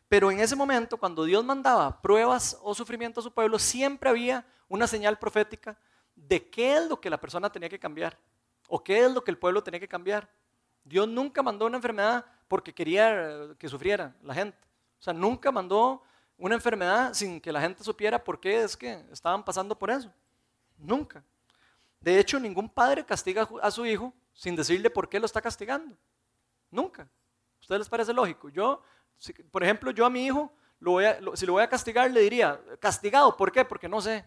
[0.08, 4.46] Pero en ese momento, cuando Dios mandaba pruebas o sufrimiento a su pueblo, siempre había
[4.68, 5.78] una señal profética
[6.14, 8.18] de qué es lo que la persona tenía que cambiar
[8.68, 10.28] o qué es lo que el pueblo tenía que cambiar.
[10.84, 14.58] Dios nunca mandó una enfermedad porque quería que sufriera la gente.
[14.98, 16.02] O sea, nunca mandó
[16.38, 20.12] una enfermedad sin que la gente supiera por qué es que estaban pasando por eso.
[20.78, 21.22] Nunca.
[22.00, 25.96] De hecho, ningún padre castiga a su hijo sin decirle por qué lo está castigando.
[26.70, 27.02] Nunca.
[27.02, 28.48] ¿A ustedes les parece lógico?
[28.48, 28.82] Yo,
[29.50, 30.52] por ejemplo, yo a mi hijo,
[31.34, 33.64] si lo voy a castigar, le diría, castigado, ¿por qué?
[33.64, 34.24] Porque no sé.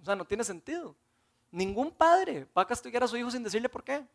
[0.00, 0.94] O sea, no tiene sentido.
[1.50, 4.06] Ningún padre va a castigar a su hijo sin decirle por qué.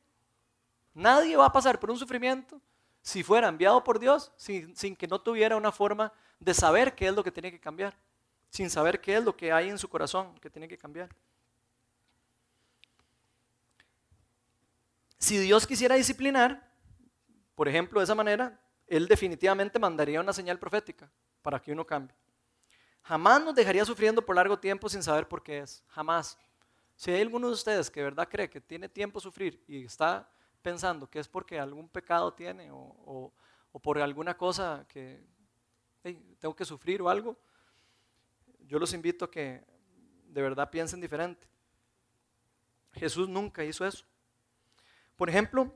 [0.93, 2.61] Nadie va a pasar por un sufrimiento
[3.01, 7.14] si fuera enviado por Dios sin, que no tuviera una forma de saber qué es
[7.14, 7.97] lo que tiene que cambiar,
[8.49, 11.09] sin saber qué es lo que hay en su corazón que tiene que cambiar.
[15.18, 16.70] Si Dios quisiera disciplinar,
[17.55, 21.09] por ejemplo, de esa manera, Él definitivamente mandaría una señal profética
[21.41, 22.15] para que uno cambie.
[23.03, 25.84] Jamás nos dejaría sufriendo por largo tiempo sin saber por qué es.
[25.88, 26.38] Jamás.
[26.95, 30.29] Si hay alguno de ustedes que de verdad cree que tiene tiempo sufrir y está
[30.61, 33.34] pensando que es porque algún pecado tiene o,
[33.81, 35.25] por alguna cosa que
[36.39, 37.38] tengo que sufrir o algo,
[38.61, 39.63] yo los invito a que
[40.27, 41.47] de verdad piensen diferente.
[42.93, 44.05] Jesús nunca hizo eso.
[45.15, 45.73] Por ejemplo,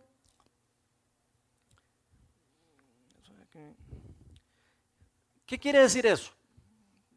[5.47, 6.31] ¿qué quiere decir eso?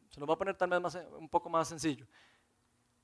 [0.09, 2.07] Se lo voy a poner tal vez un poco más sencillo.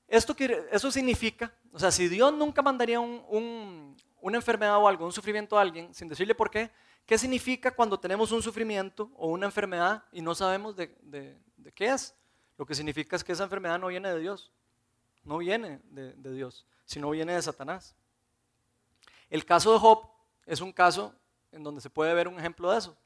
[0.07, 0.35] Esto
[0.71, 5.57] eso significa, o sea, si Dios nunca mandaría un, una enfermedad o algo, un sufrimiento
[5.57, 6.71] a alguien, sin decirle por qué,
[7.05, 11.37] ¿qué significa cuando tenemos un sufrimiento o una enfermedad y no sabemos de,
[11.75, 12.15] qué es?
[12.57, 14.51] Lo que significa es que esa enfermedad no viene de Dios,
[15.23, 17.93] no viene de, Dios, sino viene de Satanás.
[19.29, 20.09] El caso de Job
[20.45, 21.13] es un caso
[21.51, 22.97] en donde se puede ver un ejemplo de eso.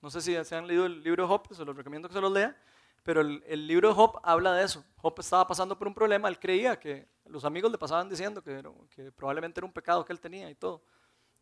[0.00, 2.20] No sé si se han leído el libro de Job, se los recomiendo que se
[2.20, 2.56] los lea,
[3.02, 4.84] pero el, libro de Job habla de eso.
[4.96, 8.62] Job estaba pasando por un problema, él creía que los amigos le pasaban diciendo que,
[8.94, 10.82] que probablemente era un pecado que él tenía y todo.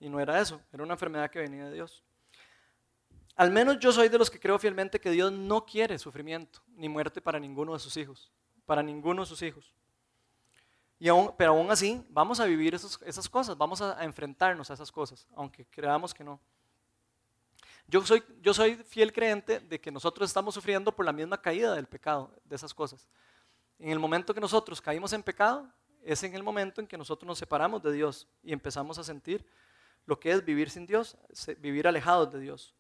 [0.01, 2.05] Y no era eso, era una enfermedad que venía de Dios.
[3.37, 6.89] Al menos yo soy de los que creo fielmente que Dios no quiere sufrimiento ni
[6.89, 8.33] muerte para ninguno de sus hijos,
[8.67, 9.73] para ninguno de sus hijos.
[10.99, 14.91] Y aún, pero aún así vamos a vivir esas cosas, vamos a enfrentarnos a esas
[14.91, 16.41] cosas, aunque creamos que no.
[17.89, 21.75] Yo soy, yo soy fiel creyente de que nosotros estamos sufriendo por la misma caída
[21.75, 23.09] del pecado, de esas cosas.
[23.79, 25.67] En el momento que nosotros caímos en pecado,
[26.03, 29.45] es en el momento en que nosotros nos separamos de Dios y empezamos a sentir
[30.07, 31.17] lo que es vivir sin Dios,
[31.59, 32.75] vivir alejados de Dios.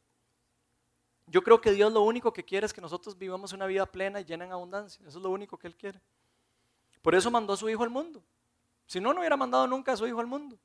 [1.26, 4.20] Yo creo que Dios lo único que quiere es que nosotros vivamos una vida plena
[4.20, 5.06] y llena en abundancia.
[5.06, 6.00] Eso es lo único que Él quiere.
[7.02, 8.22] Por eso mandó a su Hijo al mundo.
[8.86, 10.58] Si no, no hubiera mandado nunca a su Hijo al mundo.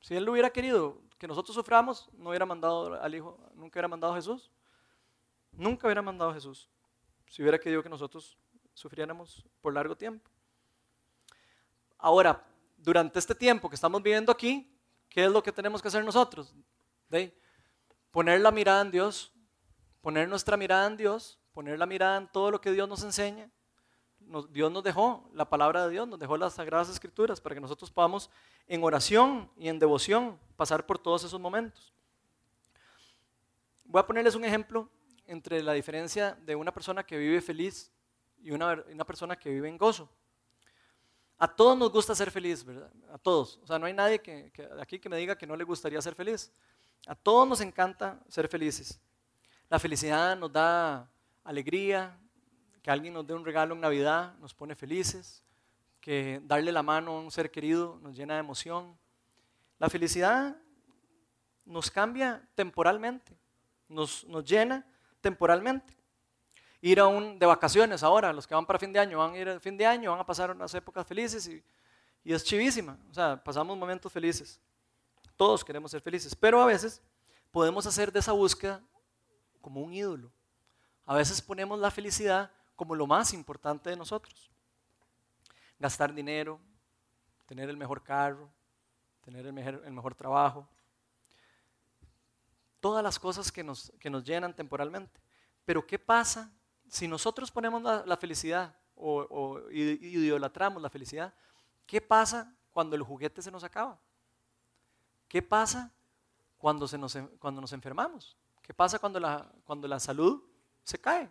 [0.00, 3.88] Si Él lo hubiera querido que nosotros suframos, no hubiera mandado al Hijo, nunca hubiera
[3.88, 4.50] mandado a Jesús.
[5.52, 6.68] Nunca hubiera mandado a Jesús.
[7.28, 8.36] Si hubiera querido que nosotros
[8.74, 10.30] sufriéramos por largo tiempo.
[11.98, 12.44] Ahora,
[12.76, 14.70] durante este tiempo que estamos viviendo aquí,
[15.08, 16.54] ¿qué es lo que tenemos que hacer nosotros?
[18.10, 19.32] Poner la mirada en Dios,
[20.02, 23.50] poner nuestra mirada en Dios, poner la mirada en todo lo que Dios nos enseña.
[24.50, 27.90] Dios nos dejó, la palabra de Dios nos dejó las sagradas escrituras para que nosotros
[27.90, 28.30] podamos
[28.66, 31.92] en oración y en devoción pasar por todos esos momentos.
[33.84, 34.88] Voy a ponerles un ejemplo
[35.26, 37.92] entre la diferencia de una persona que vive feliz
[38.42, 40.08] y una, persona que vive en gozo.
[41.38, 42.90] A todos nos gusta ser feliz, ¿verdad?
[43.12, 43.60] A todos.
[43.62, 46.14] O sea, no hay nadie que, aquí que me diga que no le gustaría ser
[46.14, 46.52] feliz.
[47.06, 48.98] A todos nos encanta ser felices.
[49.68, 51.10] La felicidad nos da
[51.44, 52.18] alegría,
[52.86, 55.42] que alguien nos dé un regalo en Navidad nos pone felices,
[56.00, 58.96] que darle la mano a un ser querido nos llena de emoción.
[59.80, 60.56] La felicidad
[61.64, 63.36] nos cambia temporalmente,
[63.88, 64.86] nos, nos llena
[65.20, 65.96] temporalmente.
[66.80, 69.36] Ir a un, de vacaciones ahora, los que van para fin de año van a
[69.36, 71.60] ir al fin de año, van a pasar unas épocas felices y,
[72.22, 72.96] y es chivísima.
[73.10, 74.60] O sea, pasamos momentos felices.
[75.36, 77.02] Todos queremos ser felices, pero a veces
[77.50, 78.80] podemos hacer de esa búsqueda
[79.60, 80.30] como un ídolo.
[81.04, 84.50] A veces ponemos la felicidad como lo más importante de nosotros.
[85.78, 86.60] Gastar dinero,
[87.46, 88.48] tener el mejor carro,
[89.22, 90.68] tener el mejor, el mejor trabajo,
[92.80, 95.20] todas las cosas que nos, que nos llenan temporalmente.
[95.64, 96.52] Pero ¿qué pasa
[96.88, 101.34] si nosotros ponemos la, felicidad o, o, idolatramos la felicidad?
[101.86, 103.98] ¿Qué pasa cuando el juguete se nos acaba?
[105.28, 105.92] ¿Qué pasa
[106.58, 108.36] cuando, se nos, cuando nos enfermamos?
[108.62, 110.42] ¿Qué pasa cuando la, cuando la salud
[110.84, 111.30] se cae?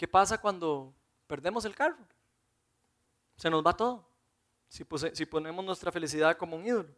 [0.00, 0.94] ¿Qué pasa cuando
[1.26, 1.98] perdemos el carro?
[3.36, 4.02] Se nos va todo.
[4.66, 4.82] Si,
[5.26, 6.88] ponemos nuestra felicidad como un ídolo.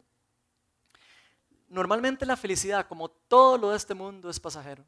[1.67, 4.85] Normalmente la felicidad, como todo lo de este mundo, es pasajero.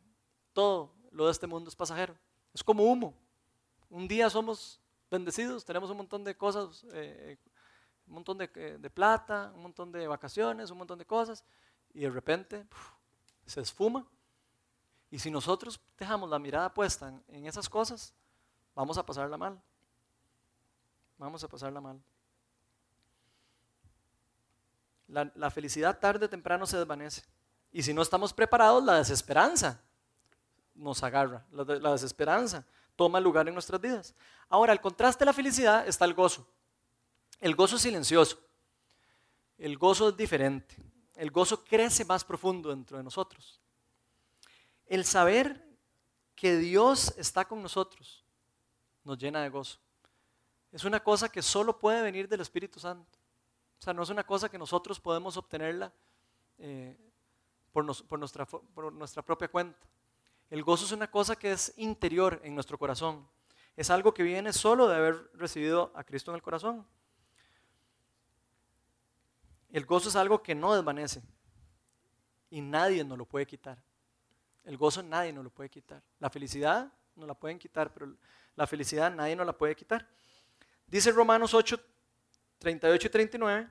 [0.53, 2.15] Todo lo de este mundo es pasajero.
[2.53, 3.17] Es como humo.
[3.91, 7.37] Un día somos bendecidos, tenemos un montón de cosas, eh,
[8.07, 11.45] un montón de, eh, de, plata, un montón de vacaciones, un montón de cosas,
[11.93, 12.65] y de repente
[13.45, 14.07] se esfuma.
[15.15, 18.13] Y si nosotros dejamos la mirada puesta en, esas cosas,
[18.75, 19.63] vamos a pasarla mal.
[21.19, 22.03] Vamos a pasarla mal.
[25.07, 27.23] La, felicidad tarde o temprano se desvanece.
[27.71, 29.81] Y si no estamos preparados, la desesperanza
[30.75, 31.47] nos agarra.
[31.53, 34.17] La, la, desesperanza toma lugar en nuestras vidas.
[34.49, 36.45] Ahora, al contraste de la felicidad está el gozo.
[37.41, 38.41] El gozo es silencioso.
[39.59, 40.75] El gozo es diferente.
[41.15, 43.61] El gozo crece más profundo dentro de nosotros.
[44.95, 45.61] El saber
[46.37, 48.25] que Dios está con nosotros
[49.03, 49.81] nos llena de gozo.
[50.71, 53.19] Es una cosa que solo puede venir del Espíritu Santo.
[53.81, 55.93] O sea, no es una cosa que nosotros podemos obtenerla
[56.59, 56.97] eh,
[57.73, 59.85] por, nuestra, por nuestra propia cuenta.
[60.49, 63.27] El gozo es una cosa que es interior en nuestro corazón.
[63.77, 66.87] Es algo que viene solo de haber recibido a Cristo en el corazón.
[69.73, 71.21] El gozo es algo que no desvanece
[72.49, 73.83] y nadie nos lo puede quitar.
[74.65, 76.03] El gozo nadie nos lo puede quitar.
[76.19, 78.15] La felicidad no la pueden quitar, pero
[78.57, 80.09] la felicidad nadie nos la puede quitar.
[80.87, 81.79] Dice Romanos 8,
[82.59, 83.71] 38 y 39.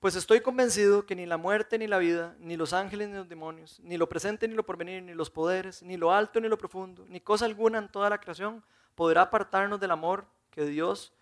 [0.00, 3.28] Pues estoy convencido que ni la muerte ni la vida, ni los ángeles ni los
[3.28, 6.56] demonios, ni lo presente ni lo porvenir, ni los poderes, ni lo alto ni lo
[6.56, 8.64] profundo, ni cosa alguna en toda la creación
[8.94, 11.12] podrá apartarnos del amor que Dios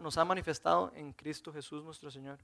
[0.00, 2.38] nos ha manifestado en Cristo Jesús nuestro Señor.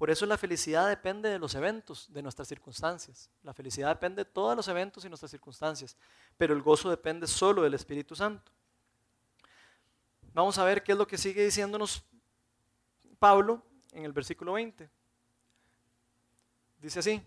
[0.00, 3.28] Por eso la felicidad depende de los eventos, de nuestras circunstancias.
[3.42, 5.94] La felicidad depende de todos los eventos y nuestras circunstancias,
[6.38, 8.50] pero el gozo depende solo del Espíritu Santo.
[10.32, 12.02] Vamos a ver qué es lo que sigue diciéndonos
[13.18, 14.88] Pablo en el versículo 20.
[16.78, 17.22] Dice así,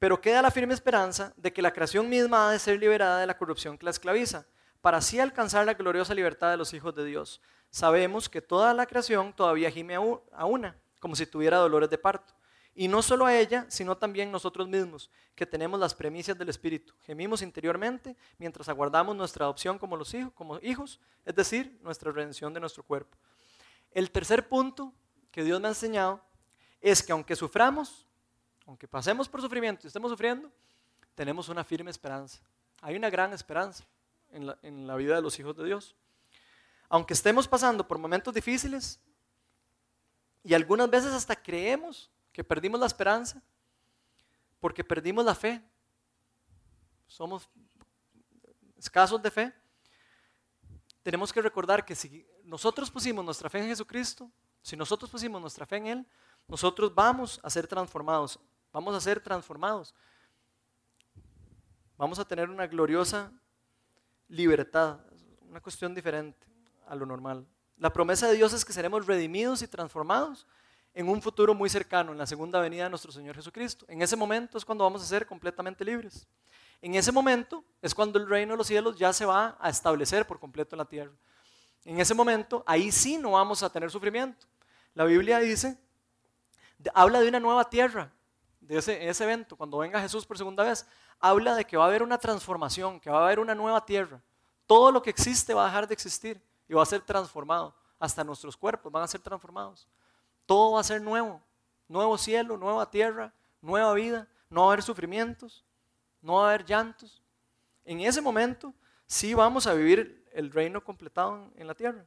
[0.00, 3.28] pero queda la firme esperanza de que la creación misma ha de ser liberada de
[3.28, 4.44] la corrupción que la esclaviza,
[4.80, 7.40] para así alcanzar la gloriosa libertad de los hijos de Dios.
[7.70, 12.34] Sabemos que toda la creación todavía gime a una como si tuviera dolores de parto.
[12.74, 16.94] Y no solo a ella, sino también nosotros mismos, que tenemos las premisas del Espíritu.
[17.02, 22.54] Gemimos interiormente mientras aguardamos nuestra adopción como, los hijos, como hijos, es decir, nuestra redención
[22.54, 23.16] de nuestro cuerpo.
[23.90, 24.92] El tercer punto
[25.32, 26.22] que Dios me ha enseñado
[26.80, 28.06] es que aunque suframos,
[28.64, 30.48] aunque pasemos por sufrimiento y estemos sufriendo,
[31.14, 32.40] tenemos una firme esperanza.
[32.80, 33.84] Hay una gran esperanza
[34.30, 35.96] en la, en la vida de los hijos de Dios.
[36.88, 39.00] Aunque estemos pasando por momentos difíciles,
[40.42, 43.42] y algunas veces hasta creemos que perdimos la esperanza
[44.60, 45.62] porque perdimos la fe.
[47.06, 47.48] Somos
[48.76, 49.52] escasos de fe.
[51.02, 54.30] Tenemos que recordar que si nosotros pusimos nuestra fe en Jesucristo,
[54.62, 56.06] si nosotros pusimos nuestra fe en Él,
[56.46, 58.38] nosotros vamos a ser transformados.
[58.72, 59.94] Vamos a ser transformados.
[61.96, 63.32] Vamos a tener una gloriosa
[64.28, 65.00] libertad,
[65.48, 66.46] una cuestión diferente
[66.86, 67.46] a lo normal.
[67.78, 70.46] La promesa de Dios es que seremos redimidos y transformados
[70.94, 73.84] en un futuro muy cercano, en la segunda venida de nuestro Señor Jesucristo.
[73.88, 76.26] En ese momento es cuando vamos a ser completamente libres.
[76.82, 80.26] En ese momento es cuando el reino de los cielos ya se va a establecer
[80.26, 81.12] por completo en la tierra.
[81.84, 84.44] En ese momento, ahí sí no vamos a tener sufrimiento.
[84.94, 85.78] La Biblia dice,
[86.92, 88.10] habla de una nueva tierra,
[88.60, 90.84] de ese, ese evento, cuando venga Jesús por segunda vez,
[91.20, 94.20] habla de que va a haber una transformación, que va a haber una nueva tierra.
[94.66, 97.74] Todo lo que existe va a dejar de existir y va a ser transformado.
[97.98, 99.88] Hasta nuestros cuerpos van a ser transformados.
[100.46, 101.42] Todo va a ser nuevo.
[101.88, 104.28] Nuevo cielo, nueva tierra, nueva vida.
[104.50, 105.64] No va a haber sufrimientos,
[106.22, 107.22] no va a haber llantos.
[107.84, 108.72] En ese momento
[109.06, 112.04] sí vamos a vivir el reino completado en, la tierra.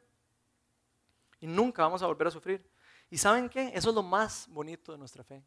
[1.40, 2.64] Y nunca vamos a volver a sufrir.
[3.10, 3.72] ¿Y saben qué?
[3.74, 5.44] Eso es lo más bonito de nuestra fe.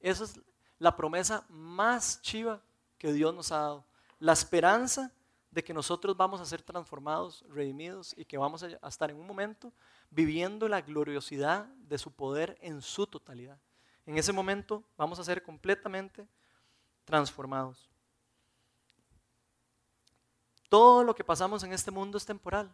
[0.00, 0.40] Esa es
[0.78, 2.60] la promesa más chiva
[2.98, 3.84] que Dios nos ha dado.
[4.18, 5.12] La esperanza
[5.50, 9.26] de que nosotros vamos a ser transformados, redimidos y que vamos a estar en un
[9.26, 9.72] momento
[10.10, 13.58] viviendo la gloriosidad de su poder en su totalidad.
[14.06, 16.26] En ese momento vamos a ser completamente
[17.04, 17.88] transformados.
[20.68, 22.72] Todo lo que pasamos en este mundo es temporal.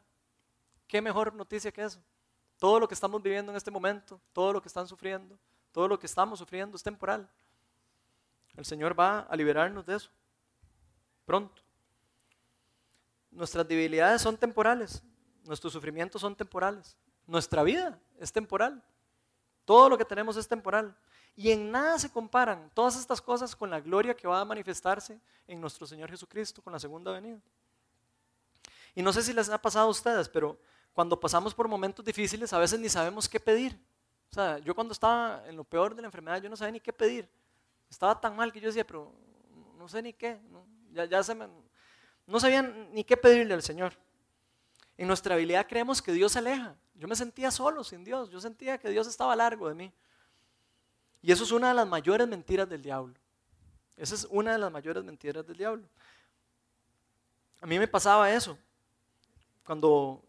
[0.86, 2.00] ¿Qué mejor noticia que eso?
[2.58, 5.38] Todo lo que estamos viviendo en este momento, todo lo que están sufriendo,
[5.72, 7.28] todo lo que estamos sufriendo es temporal.
[8.54, 10.10] El Señor va a liberarnos de eso
[11.26, 11.65] pronto.
[13.36, 15.02] Nuestras debilidades son temporales,
[15.44, 18.82] nuestros sufrimientos son temporales, nuestra vida es temporal,
[19.66, 20.96] todo lo que tenemos es temporal.
[21.34, 25.20] Y en nada se comparan todas estas cosas con la gloria que va a manifestarse
[25.46, 27.38] en nuestro Señor Jesucristo con la segunda venida.
[28.94, 30.58] Y no sé si les ha pasado a ustedes, pero
[30.94, 33.78] cuando pasamos por momentos difíciles a veces ni sabemos qué pedir.
[34.30, 36.80] O sea, yo cuando estaba en lo peor de la enfermedad, yo no sabía ni
[36.80, 37.28] qué pedir.
[37.90, 39.12] Estaba tan mal que yo decía, pero
[39.76, 40.40] no sé ni qué.
[41.10, 41.46] Ya, se me,
[42.26, 43.94] no sabían ni qué pedirle al Señor.
[44.98, 46.74] En nuestra habilidad creemos que Dios se aleja.
[46.94, 48.30] Yo me sentía solo sin Dios.
[48.30, 49.92] Yo sentía que Dios estaba largo de mí.
[51.22, 53.14] Y eso es una de las mayores mentiras del diablo.
[53.96, 55.88] Esa es una de las mayores mentiras del diablo.
[57.60, 58.58] A mí me pasaba eso.
[59.64, 60.22] Cuando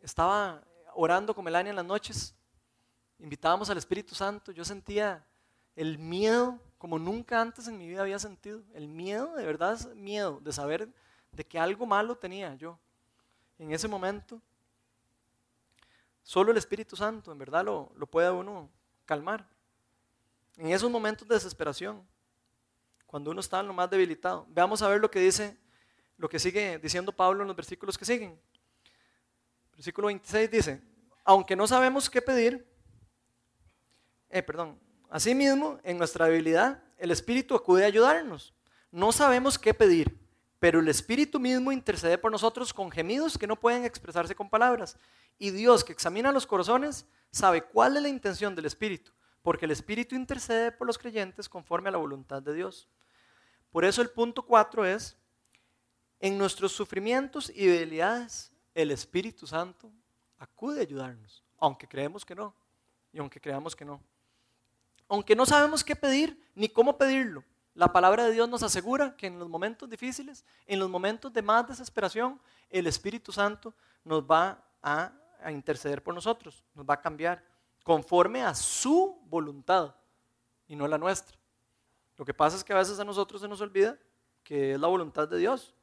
[0.00, 0.62] estaba
[0.94, 2.34] orando con Melania en las noches,
[3.18, 5.24] invitábamos al Espíritu Santo, yo sentía
[5.76, 8.62] el miedo como nunca antes en mi vida había sentido.
[8.72, 10.88] El miedo, de verdad es miedo de saber
[11.30, 12.78] de que algo malo tenía yo.
[13.58, 14.40] En ese momento,
[16.22, 18.70] solo el Espíritu Santo en verdad lo, lo puede uno
[19.04, 19.46] calmar.
[20.56, 22.02] En esos momentos de desesperación,
[23.06, 24.46] cuando uno está en lo más debilitado.
[24.48, 25.58] Veamos a ver lo que dice,
[26.16, 28.40] lo que sigue diciendo Pablo en los versículos que siguen.
[29.74, 30.82] Versículo 26 dice,
[31.24, 32.66] aunque no sabemos qué pedir,
[34.30, 34.80] eh, perdón,
[35.10, 38.54] asimismo, en nuestra debilidad, el Espíritu acude a ayudarnos.
[38.90, 40.18] No sabemos qué pedir,
[40.58, 44.96] pero el Espíritu mismo intercede por nosotros con gemidos que no pueden expresarse con palabras.
[45.38, 49.70] Y Dios, que examina los corazones, sabe cuál es la intención del Espíritu, porque el
[49.70, 52.88] Espíritu intercede por los creyentes conforme a la voluntad de Dios.
[53.72, 55.16] Por eso el punto 4 es,
[56.18, 59.90] en nuestros sufrimientos y debilidades, el Espíritu Santo
[60.38, 62.54] acude a ayudarnos, aunque creemos que no,
[63.12, 64.02] y aunque creamos que no.
[65.10, 67.42] Aunque no sabemos qué pedir ni cómo pedirlo,
[67.74, 71.42] la palabra de Dios nos asegura que en los momentos difíciles, en los momentos de
[71.42, 75.12] más desesperación, el Espíritu Santo nos va a,
[75.50, 77.42] interceder por nosotros, nos va a cambiar
[77.82, 79.96] conforme a su voluntad
[80.68, 81.36] y no la nuestra.
[82.16, 83.98] Lo que pasa es que a veces a nosotros se nos olvida
[84.44, 85.74] que es la voluntad de Dios.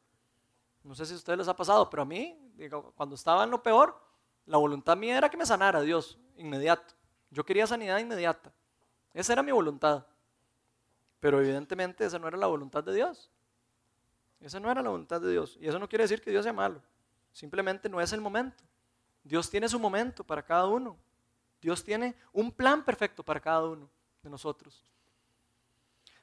[0.83, 2.39] No sé si a ustedes les ha pasado, pero a mí,
[2.95, 3.99] cuando estaba en lo peor,
[4.45, 6.93] la voluntad mía era que me sanara Dios inmediato.
[7.29, 8.53] Yo quería sanidad inmediata.
[9.17, 10.05] Esa era mi voluntad.
[11.19, 13.31] Pero evidentemente esa no era la voluntad de Dios.
[14.39, 15.57] Esa no era la voluntad de Dios.
[15.59, 16.83] Y eso no quiere decir que Dios sea malo.
[17.33, 18.63] Simplemente no es el momento.
[19.23, 20.95] Dios tiene su momento para cada uno.
[21.59, 23.89] Dios tiene un plan perfecto para cada uno
[24.21, 24.85] de nosotros.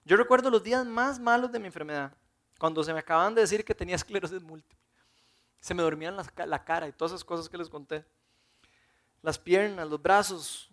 [0.05, 2.13] Yo recuerdo los días más malos de mi enfermedad,
[2.61, 4.79] cuando se me acababan de decir que tenía esclerosis múltiple.
[5.59, 8.05] Se me dormían la, la cara y todas esas cosas que les conté.
[9.21, 10.71] Las piernas, los brazos.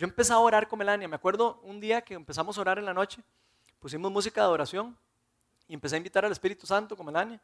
[0.00, 1.06] Yo empecé a orar con Melania.
[1.06, 3.22] Me acuerdo un día que empezamos a orar en la noche,
[3.78, 4.96] pusimos música de adoración
[5.68, 7.38] y empecé a invitar al Espíritu Santo con Melania.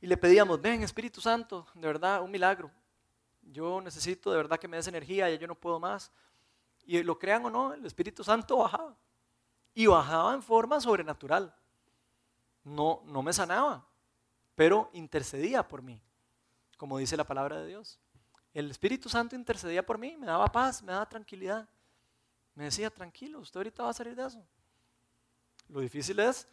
[0.00, 2.72] Y le pedíamos, ven Espíritu Santo, de verdad, un milagro
[3.42, 6.10] yo necesito de verdad que me des energía, ya yo no puedo más.
[6.84, 8.96] Y lo crean o no, el Espíritu Santo bajaba.
[9.74, 11.54] Y bajaba en forma sobrenatural.
[12.64, 13.84] No, no me sanaba,
[14.54, 16.00] pero intercedía por mí,
[16.76, 17.98] como dice la palabra de Dios.
[18.54, 21.68] El Espíritu Santo intercedía por mí, me daba paz, me daba tranquilidad.
[22.54, 24.44] Me decía, tranquilo, usted ahorita va a salir de eso.
[25.68, 26.46] Lo difícil es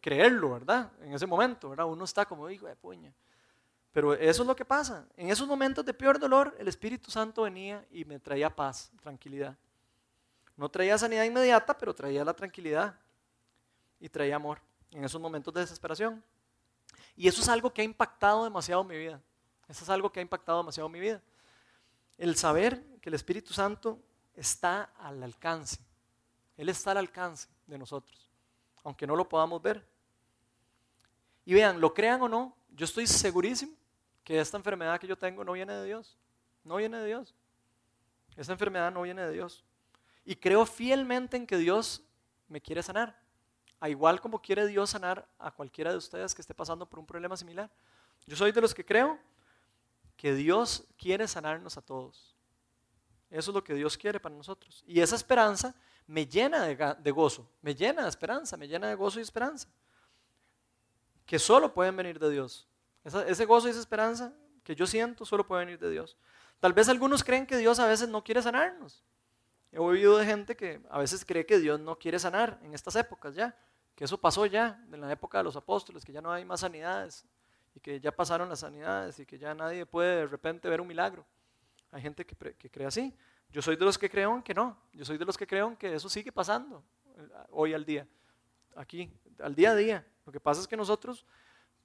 [0.00, 0.90] creerlo, ¿verdad?
[1.02, 1.86] En ese momento, ¿verdad?
[1.86, 3.12] Uno está como, hijo de puña.
[3.92, 5.06] Pero eso es lo que pasa.
[5.16, 9.56] En esos momentos de peor dolor, el Espíritu Santo venía y me traía paz, tranquilidad.
[10.56, 12.94] No traía sanidad inmediata, pero traía la tranquilidad
[13.98, 14.60] y traía amor
[14.90, 16.22] en esos momentos de desesperación.
[17.16, 19.20] Y eso es algo que ha impactado demasiado mi vida.
[19.68, 21.20] Eso es algo que ha impactado demasiado mi vida.
[22.16, 23.98] El saber que el Espíritu Santo
[24.34, 25.78] está al alcance.
[26.56, 28.30] Él está al alcance de nosotros,
[28.84, 29.86] aunque no lo podamos ver.
[31.44, 33.72] Y vean, lo crean o no, yo estoy segurísimo
[34.24, 36.16] que esta enfermedad que yo tengo no viene de Dios.
[36.64, 37.34] No viene de Dios.
[38.36, 39.64] Esta enfermedad no viene de Dios.
[40.24, 42.02] Y creo fielmente en que Dios
[42.48, 43.18] me quiere sanar.
[43.80, 47.06] A igual como quiere Dios sanar a cualquiera de ustedes que esté pasando por un
[47.06, 47.70] problema similar.
[48.26, 49.18] Yo soy de los que creo
[50.16, 52.29] que Dios quiere sanarnos a todos.
[53.30, 54.82] Eso es lo que Dios quiere para nosotros.
[54.86, 55.74] Y esa esperanza
[56.06, 59.68] me llena de, gozo, me llena de esperanza, me llena de gozo y esperanza.
[61.24, 62.66] Que solo pueden venir de Dios
[63.04, 66.16] ese gozo y esa esperanza que yo siento solo puede venir de Dios.
[66.58, 69.02] Tal vez algunos creen que Dios a veces no quiere sanarnos.
[69.72, 72.96] He oído de gente que a veces cree que Dios no quiere sanar en estas
[72.96, 73.56] épocas ya,
[73.94, 76.60] que eso pasó ya, en la época de los apóstoles, que ya no hay más
[76.60, 77.24] sanidades
[77.74, 80.88] y que ya pasaron las sanidades y que ya nadie puede de repente ver un
[80.88, 81.24] milagro.
[81.92, 83.14] Hay gente que, cree así.
[83.50, 84.76] Yo soy de los que creo que no.
[84.92, 86.84] Yo soy de los que creo que eso sigue pasando
[87.16, 88.06] eh, hoy al día.
[88.76, 89.10] Aquí,
[89.40, 90.06] al día a día.
[90.24, 91.26] Lo que pasa es que nosotros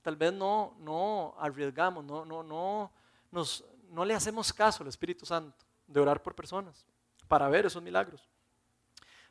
[0.01, 2.91] tal vez no, no arriesgamos, no, no, no,
[3.31, 6.85] nos, no le hacemos caso al Espíritu Santo de orar por personas
[7.27, 8.29] para ver esos milagros.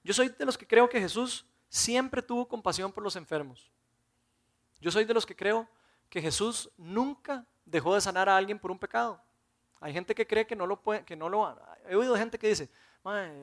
[0.02, 3.70] Yo soy de los que creo que Jesús siempre tuvo compasión por los enfermos.
[4.80, 5.68] Yo soy de los que creo
[6.10, 9.20] que Jesús nunca dejó de sanar a alguien por un pecado.
[9.84, 11.54] Hay gente que cree que no lo puede, que no lo.
[11.86, 12.70] He oído gente que dice,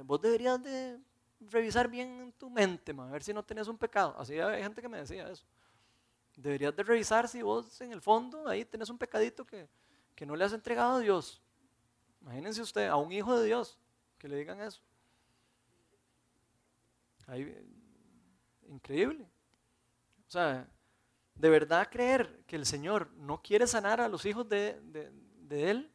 [0.05, 0.99] vos deberías de
[1.39, 4.15] revisar bien tu mente, a ver si no tenés un pecado.
[4.17, 5.45] Así hay gente que me decía eso.
[6.35, 9.69] Deberías de revisar si vos en el fondo ahí tenés un pecadito que,
[10.15, 11.43] que no le has entregado a Dios.
[12.21, 13.77] Imagínense usted, a un hijo de Dios,
[14.17, 14.81] que le digan eso.
[18.67, 19.29] increíble.
[20.27, 20.67] O sea,
[21.35, 24.79] de verdad creer que el Señor no quiere sanar a los hijos de,
[25.51, 25.91] Él,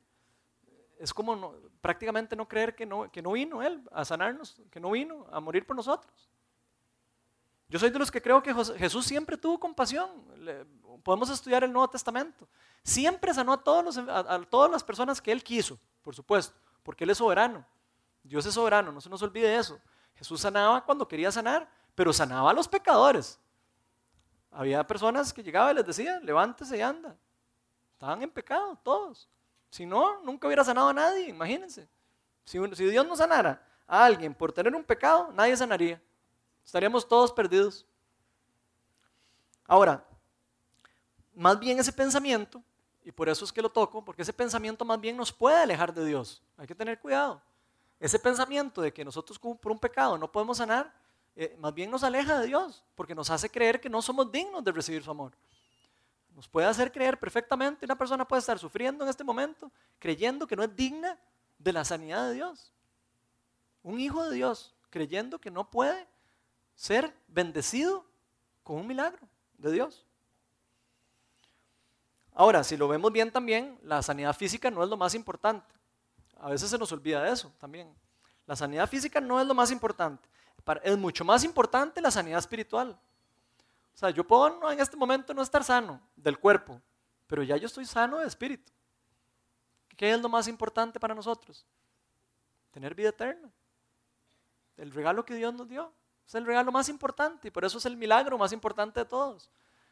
[0.99, 4.91] es como prácticamente no creer que no, que no vino Él a sanarnos, que no
[4.91, 6.29] vino a morir por nosotros.
[7.69, 10.09] Yo soy de los que creo que Jesús siempre tuvo compasión.
[11.03, 12.49] podemos estudiar el Nuevo Testamento.
[12.83, 17.11] Siempre sanó a, todos a, todas las personas que Él quiso, por supuesto, porque Él
[17.11, 17.67] es soberano.
[18.23, 19.81] Dios es soberano, no se nos olvide eso.
[20.15, 23.39] Jesús sanaba cuando quería sanar, pero sanaba a los pecadores.
[24.51, 27.17] Había personas que llegaban y les decía, levántese y anda.
[27.93, 29.29] Estaban en pecado todos.
[29.77, 31.87] Si no, nunca hubiera sanado a nadie, imagínense.
[32.47, 36.01] Si, Dios no sanara a alguien por tener un pecado, nadie sanaría.
[36.65, 37.85] Estaríamos todos perdidos.
[39.67, 40.03] Ahora,
[41.35, 42.63] más bien ese pensamiento,
[43.05, 45.93] y por eso es que lo toco, porque ese pensamiento más bien nos puede alejar
[45.93, 46.43] de Dios.
[46.57, 47.43] Hay que tener cuidado.
[48.01, 50.91] Ese pensamiento de que nosotros por un pecado no podemos sanar,
[51.35, 54.65] eh, más bien nos aleja de Dios, porque nos hace creer que no somos dignos
[54.65, 55.33] de recibir su amor.
[56.37, 60.55] Nos puede hacer creer perfectamente, una persona puede estar sufriendo en este momento, creyendo que
[60.55, 61.19] no es digna
[61.59, 62.75] de la sanidad de Dios.
[63.83, 66.07] Un hijo de Dios, creyendo que no puede
[66.75, 68.05] ser bendecido
[68.63, 69.27] con un milagro
[69.57, 70.05] de Dios.
[72.35, 75.75] Ahora, si lo vemos bien también, la sanidad física no es lo más importante.
[76.39, 77.91] A veces se nos olvida de eso también.
[78.45, 80.29] La sanidad física no es lo más importante.
[80.83, 83.01] Es mucho más importante la sanidad espiritual.
[83.97, 86.83] O sea, yo puedo en este momento no estar sano del cuerpo,
[87.27, 88.71] pero ya yo estoy sano de espíritu.
[89.97, 91.65] ¿Qué es lo más importante para nosotros?
[92.73, 93.51] Tener vida eterna.
[94.77, 95.91] El regalo que Dios nos dio.
[96.27, 99.49] Es el regalo más importante y por eso es el milagro más importante de todos.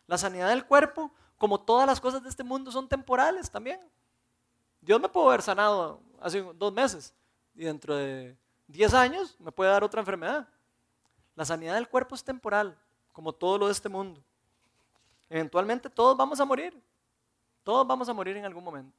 [0.07, 3.81] La sanidad del cuerpo, como todas las cosas de este mundo, son temporales también.
[4.83, 7.15] Dios me puede haber sanado hace dos meses
[7.55, 8.37] y dentro de
[8.67, 10.47] diez años me puede dar otra enfermedad.
[11.37, 12.79] La sanidad del cuerpo es temporal,
[13.15, 14.23] como todo lo de este mundo.
[15.31, 16.79] Eventualmente todos vamos a morir.
[17.63, 18.95] Todos vamos a morir en algún momento.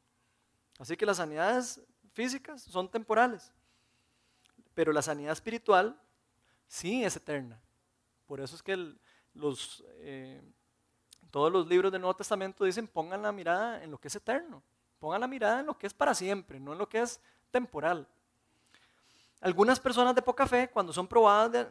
[0.80, 1.80] Así que las sanidades
[2.14, 3.52] físicas son temporales.
[4.74, 5.96] Pero la sanidad espiritual
[6.68, 7.60] Sí, es eterna.
[8.26, 8.96] Por eso es que
[9.34, 10.42] los, eh,
[11.32, 14.64] todos los libros del Nuevo Testamento dicen pongan la mirada en lo que es eterno,
[15.00, 17.20] pongan la mirada en lo que es para siempre, no en lo que es
[17.52, 18.08] temporal.
[19.42, 21.68] Algunas personas de poca fe, cuando son probadas,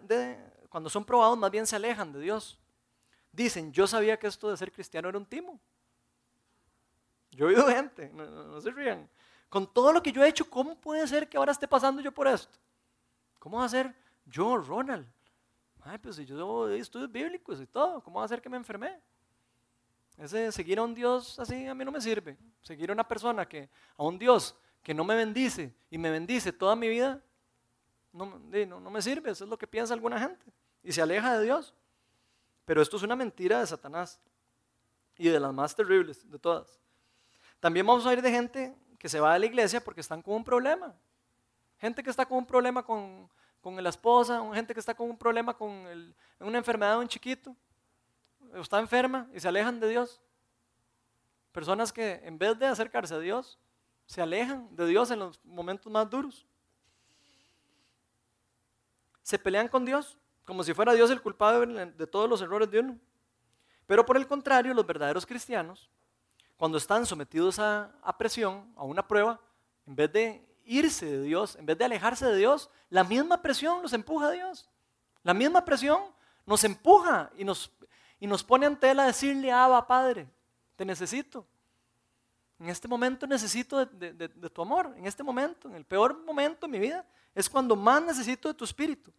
[0.74, 2.58] cuando son probados, más bien se alejan de Dios.
[3.30, 5.60] Dicen, yo sabía que esto de ser cristiano era un timo.
[7.30, 9.08] Yo he oído gente, no, se rían.
[9.48, 12.10] Con todo lo que yo he hecho, ¿cómo puede ser que ahora esté pasando yo
[12.10, 12.58] por esto?
[13.38, 13.94] ¿Cómo va a ser
[14.26, 15.06] yo, Ronald,
[15.82, 19.00] ay, pues si yo estudios bíblicos y todo, ¿cómo va a ser que me enfermé?
[20.18, 22.36] Ese seguir a un Dios así a mí no me sirve.
[22.62, 26.52] Seguir a una persona que, a un Dios que no me bendice y me bendice
[26.52, 27.22] toda mi vida,
[28.12, 29.30] no, no, no me sirve.
[29.30, 30.52] Eso es lo que piensa alguna gente.
[30.84, 31.74] Y se aleja de Dios.
[32.64, 34.20] Pero esto es una mentira de Satanás
[35.16, 36.78] y de las más terribles de todas.
[37.58, 40.34] También vamos a oír de gente que se va a la iglesia porque están con
[40.34, 40.94] un problema.
[41.78, 43.28] Gente que está con un problema con,
[43.60, 45.86] con la esposa, gente que está con un problema con
[46.40, 47.54] una enfermedad de un chiquito,
[48.54, 50.20] está enferma y se alejan de Dios.
[51.52, 53.58] Personas que en vez de acercarse a Dios,
[54.06, 56.46] se alejan de Dios en los momentos más duros.
[59.22, 62.80] Se pelean con Dios, como si fuera Dios el culpable de todos los errores de
[62.80, 62.98] uno.
[63.86, 65.90] Pero por el contrario, los verdaderos cristianos,
[66.56, 69.40] cuando están sometidos a, presión, a una prueba,
[69.86, 73.82] en vez de irse de Dios, en vez de alejarse de Dios, la misma presión
[73.82, 74.68] nos empuja a Dios.
[75.22, 76.02] La misma presión
[76.46, 77.70] nos empuja y nos,
[78.20, 80.28] y nos pone ante Él a decirle, Abba, Padre,
[80.76, 81.46] te necesito.
[82.58, 84.94] En este momento necesito de, tu amor.
[84.96, 88.54] En este momento, en el peor momento de mi vida, es cuando más necesito de
[88.54, 89.12] tu espíritu.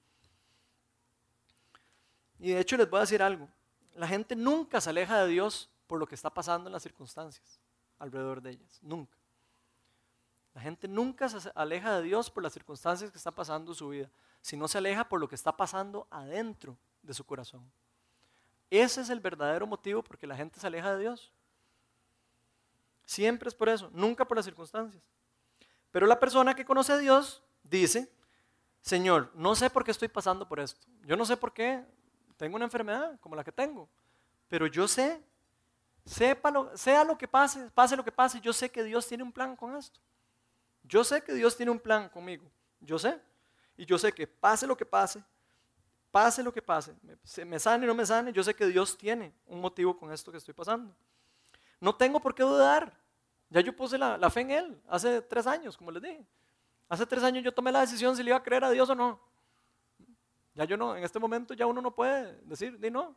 [2.39, 3.47] Y de hecho les voy a decir algo.
[3.95, 7.59] La gente nunca se aleja de Dios por lo que está pasando en las circunstancias
[7.99, 8.79] alrededor de ellas.
[8.81, 9.17] Nunca.
[10.53, 13.89] La gente nunca se aleja de Dios por las circunstancias que están pasando en su
[13.89, 14.09] vida,
[14.41, 17.69] sino se aleja por lo que está pasando adentro de su corazón.
[18.69, 21.31] Ese es el verdadero motivo por que la gente se aleja de Dios.
[23.05, 25.03] Siempre es por eso, nunca por las circunstancias.
[25.91, 28.11] Pero la persona que conoce a Dios dice,
[28.81, 30.87] Señor, no sé por qué estoy pasando por esto.
[31.03, 31.85] Yo no sé por qué
[32.37, 33.87] tengo una enfermedad como la que tengo.
[34.47, 35.21] Pero yo sé,
[36.05, 39.23] sepa lo, sea lo que pase, pase lo que pase, yo sé que Dios tiene
[39.23, 39.99] un plan con esto.
[40.83, 42.45] Yo sé que Dios tiene un plan conmigo.
[42.79, 43.19] Yo sé.
[43.77, 45.23] Y yo sé que pase lo que pase,
[46.11, 46.95] pase lo que pase,
[47.45, 50.31] me, sane o no me sane, yo sé que Dios tiene un motivo con esto
[50.31, 50.95] que estoy pasando.
[51.81, 52.97] No tengo por qué dudar.
[53.49, 56.25] Ya yo puse la fe en Él hace tres años, como les dije.
[56.87, 58.95] Hace tres años yo tomé la decisión si le iba a creer a Dios o
[58.95, 59.19] no.
[60.55, 63.15] Ya yo no, en este momento ya uno no puede decir, di no.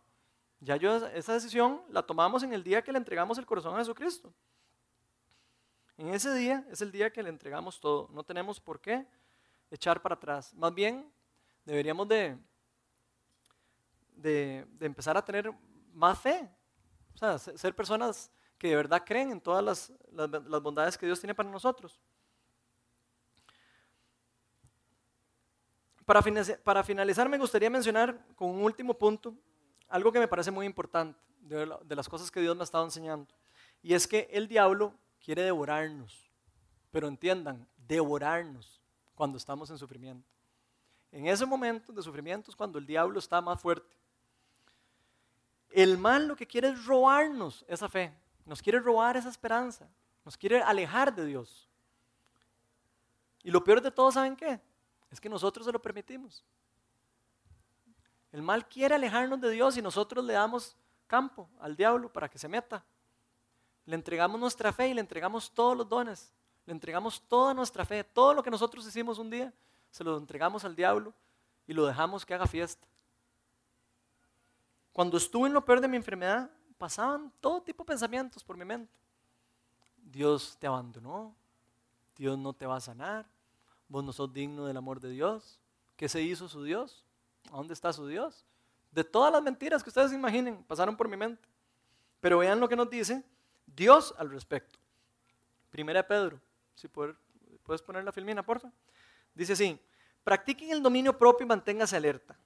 [0.60, 3.78] Ya yo esa decisión la tomamos en el día que le entregamos el corazón a
[3.78, 4.34] Jesucristo.
[5.96, 8.08] En ese día es el día que le entregamos todo.
[8.12, 9.06] No tenemos por qué
[9.70, 10.52] echar para atrás.
[10.54, 11.12] Más bien,
[11.64, 12.36] deberíamos de,
[14.16, 15.52] de, empezar a tener
[15.92, 16.50] más fe.
[17.14, 21.20] O sea, ser personas que de verdad creen en todas las, las bondades que Dios
[21.20, 22.00] tiene para nosotros.
[26.08, 26.22] Para,
[26.82, 29.36] finalizar, me gustaría mencionar con un último punto
[29.90, 33.28] algo que me parece muy importante de, las cosas que Dios me ha estado enseñando.
[33.82, 36.30] Y es que el diablo quiere devorarnos.
[36.90, 38.80] Pero entiendan, devorarnos
[39.14, 40.26] cuando estamos en sufrimiento.
[41.12, 43.94] En ese momento de sufrimiento es cuando el diablo está más fuerte.
[45.68, 48.14] El mal lo que quiere es robarnos esa fe,
[48.46, 49.86] nos quiere robar esa esperanza,
[50.24, 51.68] nos quiere alejar de Dios.
[53.42, 54.58] Y lo peor de todo, ¿saben qué?
[55.10, 56.44] Es que nosotros se lo permitimos.
[58.32, 62.38] El mal quiere alejarnos de Dios y nosotros le damos campo al diablo para que
[62.38, 62.84] se meta.
[63.86, 66.32] Le entregamos nuestra fe y le entregamos todos los dones.
[66.66, 69.52] Le entregamos toda nuestra fe, todo lo que nosotros hicimos un día,
[69.90, 71.14] se lo entregamos al diablo
[71.66, 72.86] y lo dejamos que haga fiesta.
[74.92, 78.66] Cuando estuve en lo peor de mi enfermedad, pasaban todo tipo de pensamientos por mi
[78.66, 78.92] mente.
[79.96, 81.34] Dios te abandonó,
[82.16, 83.26] Dios no te va a sanar,
[83.88, 85.58] Vos no sos digno del amor de Dios.
[85.96, 87.04] ¿Qué se hizo su Dios?
[87.50, 88.44] ¿A dónde está su Dios?
[88.92, 91.48] De todas las mentiras que ustedes imaginen, pasaron por mi mente.
[92.20, 93.24] Pero vean lo que nos dice
[93.66, 94.78] Dios al respecto.
[95.70, 96.40] Primera Pedro,
[96.74, 98.72] si puedes poner la filmina, porfa.
[99.34, 99.78] Dice así,
[100.24, 102.36] practiquen el dominio propio y manténgase alerta.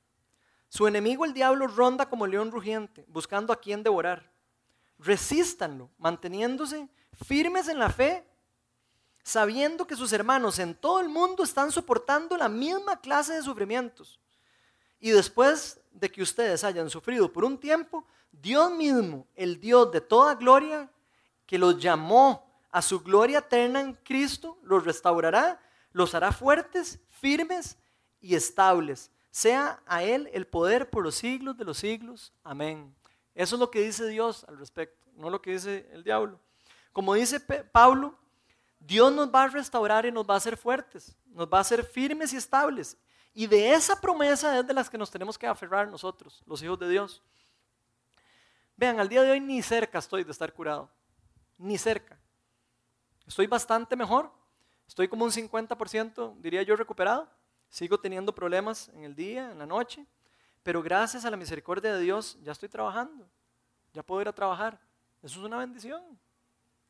[0.68, 4.30] Su enemigo el diablo ronda como león rugiente, buscando a quien devorar.
[4.98, 6.88] Resístanlo, manteniéndose
[7.26, 8.26] firmes en la fe
[9.22, 14.18] sabiendo que sus hermanos en todo el mundo están soportando la misma clase de sufrimientos.
[14.98, 20.00] Y después de que ustedes hayan sufrido por un tiempo, Dios mismo, el Dios de
[20.00, 20.90] toda gloria,
[21.46, 25.60] que los llamó a su gloria eterna en Cristo, los restaurará,
[25.92, 27.76] los hará fuertes, firmes
[28.20, 29.10] y estables.
[29.30, 32.32] Sea a Él el poder por los siglos de los siglos.
[32.42, 32.94] Amén.
[33.34, 36.38] Eso es lo que dice Dios al respecto, no lo que dice el diablo.
[36.92, 38.14] Como dice Pablo,
[38.86, 41.84] Dios nos va a restaurar y nos va a hacer fuertes, nos va a hacer
[41.84, 42.96] firmes y estables.
[43.32, 46.78] Y de esa promesa es de las que nos tenemos que aferrar nosotros, los hijos
[46.78, 47.22] de Dios.
[48.76, 50.90] Vean, al día de hoy ni cerca estoy de estar curado,
[51.58, 52.18] ni cerca.
[53.26, 54.30] Estoy bastante mejor,
[54.86, 57.28] estoy como un 50%, diría yo, recuperado.
[57.70, 60.04] Sigo teniendo problemas en el día, en la noche,
[60.62, 63.26] pero gracias a la misericordia de Dios ya estoy trabajando,
[63.94, 64.78] ya puedo ir a trabajar.
[65.22, 66.02] Eso es una bendición.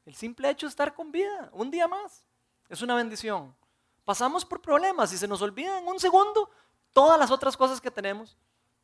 [0.04, 2.24] El simple hecho de estar con vida, un día más,
[2.68, 3.54] es una bendición.
[4.04, 6.50] Pasamos por problemas y se nos olvida en un segundo
[6.92, 8.36] todas las otras cosas que tenemos.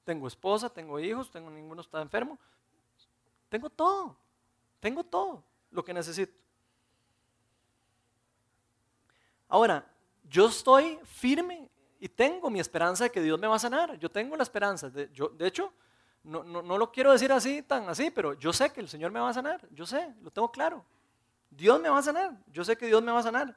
[0.05, 2.39] Tengo esposa, tengo hijos, tengo ninguno está enfermo.
[3.49, 4.16] Tengo todo,
[4.79, 6.33] tengo todo lo que necesito.
[9.49, 9.85] Ahora,
[10.29, 13.99] yo estoy firme y tengo mi esperanza de que Dios me va a sanar.
[13.99, 14.89] Yo tengo la esperanza.
[14.89, 15.73] De, yo, de hecho,
[16.23, 19.21] no, no lo quiero decir así, tan así, pero yo sé que el Señor me
[19.21, 19.66] va a sanar.
[19.71, 20.85] Yo sé, lo tengo claro.
[21.51, 23.57] Dios me va a sanar, yo sé que Dios me va a sanar.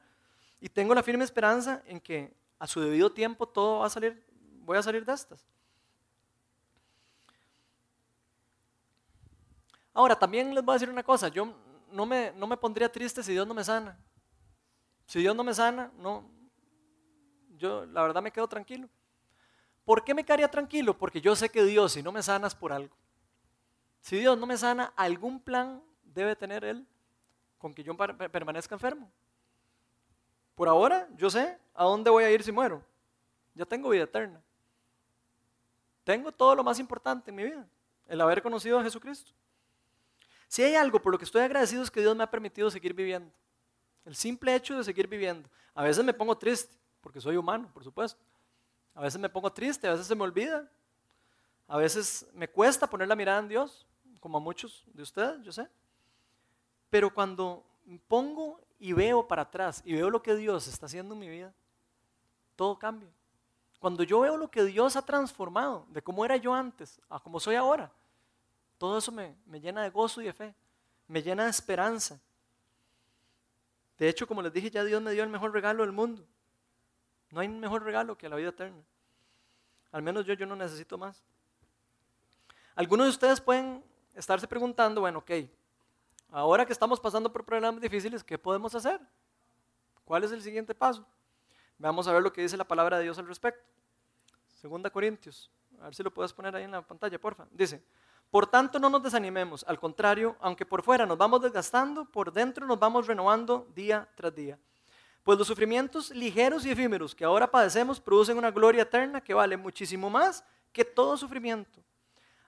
[0.60, 4.24] Y tengo la firme esperanza en que a su debido tiempo todo va a salir,
[4.64, 5.44] voy a salir de estas.
[9.94, 11.54] Ahora, también les voy a decir una cosa, yo
[11.90, 13.98] no me, no me pondría triste si Dios no me sana.
[15.06, 16.24] Si Dios no me sana, no,
[17.58, 18.88] yo la verdad me quedo tranquilo.
[19.84, 20.96] ¿Por qué me quedaría tranquilo?
[20.96, 22.96] Porque yo sé que Dios, si no me sana, es por algo.
[24.00, 26.86] Si Dios no me sana, algún plan debe tener Él
[27.62, 29.08] con que yo permanezca enfermo.
[30.56, 32.82] Por ahora, yo sé a dónde voy a ir si muero.
[33.54, 34.42] Ya tengo vida eterna.
[36.02, 37.64] Tengo todo lo más importante en mi vida,
[38.08, 39.30] el haber conocido a Jesucristo.
[40.48, 42.92] Si hay algo por lo que estoy agradecido es que Dios me ha permitido seguir
[42.92, 43.32] viviendo.
[44.04, 45.48] El simple hecho de seguir viviendo.
[45.72, 48.20] A veces me pongo triste, porque soy humano, por supuesto.
[48.92, 50.68] A veces me pongo triste, a veces se me olvida.
[51.68, 53.86] A veces me cuesta poner la mirada en Dios,
[54.18, 55.68] como a muchos de ustedes, yo sé.
[56.92, 57.64] Pero cuando
[58.06, 61.54] pongo y veo para atrás y veo lo que Dios está haciendo en mi vida,
[62.54, 63.08] todo cambia.
[63.78, 67.40] Cuando yo veo lo que Dios ha transformado, de cómo era yo antes a cómo
[67.40, 67.90] soy ahora,
[68.76, 70.54] todo eso me, me llena de gozo y de fe,
[71.08, 72.20] me llena de esperanza.
[73.96, 76.26] De hecho, como les dije, ya Dios me dio el mejor regalo del mundo.
[77.30, 78.84] No hay mejor regalo que la vida eterna.
[79.92, 81.24] Al menos yo, yo no necesito más.
[82.74, 83.82] Algunos de ustedes pueden
[84.14, 85.30] estarse preguntando, bueno, ok,
[86.32, 89.00] ahora que estamos pasando por problemas difíciles, ¿qué podemos hacer?
[90.04, 91.06] ¿Cuál es el siguiente paso?
[91.78, 93.62] Vamos a ver lo que dice la palabra de Dios al respecto.
[94.54, 97.46] Segunda Corintios, a ver si lo puedes poner ahí en la pantalla, porfa.
[97.50, 97.82] Dice,
[98.30, 102.66] por tanto no nos desanimemos, al contrario, aunque por fuera nos vamos desgastando, por dentro
[102.66, 104.58] nos vamos renovando día tras día.
[105.22, 109.56] Pues los sufrimientos ligeros y efímeros que ahora padecemos producen una gloria eterna que vale
[109.56, 111.82] muchísimo más que todo sufrimiento.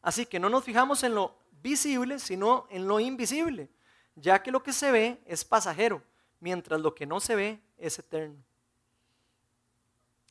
[0.01, 1.35] Así que no nos fijamos en lo
[1.65, 3.71] visible, sino en lo invisible,
[4.15, 6.03] ya que lo que se ve es pasajero,
[6.39, 8.37] mientras lo que no se ve es eterno.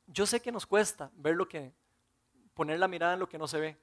[0.05, 1.73] Yo sé que nos cuesta ver lo que,
[2.53, 3.75] poner la mirada en lo que no se ve.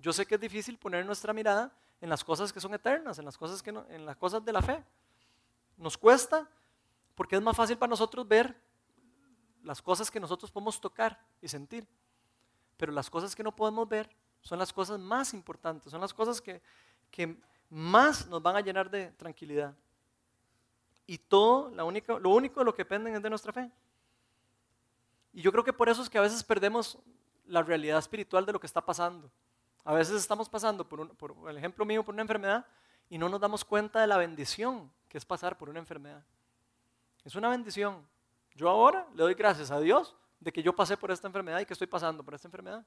[0.00, 3.24] Yo sé que es difícil poner nuestra mirada en las cosas que son eternas, en
[3.24, 4.82] las cosas, que en las cosas de la fe.
[5.76, 6.50] Nos cuesta
[7.14, 8.60] porque es más fácil para nosotros ver
[9.62, 11.86] las cosas que nosotros podemos tocar y sentir.
[12.76, 14.10] Pero las cosas que no podemos ver
[14.46, 16.62] son las cosas más importantes, son las cosas que,
[17.10, 17.36] que
[17.68, 19.74] más nos van a llenar de tranquilidad.
[21.04, 21.84] Y todo, lo
[22.30, 23.68] único de lo que dependen es de nuestra fe.
[25.32, 26.96] Y yo creo que por eso es que a veces perdemos
[27.44, 29.28] la realidad espiritual de lo que está pasando.
[29.82, 32.64] A veces estamos pasando, por, por el ejemplo mío, por una enfermedad
[33.10, 36.22] y no nos damos cuenta de la bendición que es pasar por una enfermedad.
[37.24, 38.06] Es una bendición.
[38.54, 41.66] Yo ahora le doy gracias a Dios de que yo pasé por esta enfermedad y
[41.66, 42.86] que estoy pasando por esta enfermedad.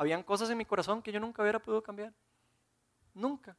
[0.00, 2.10] Habían cosas en mi corazón que yo nunca hubiera podido cambiar.
[3.12, 3.54] Nunca.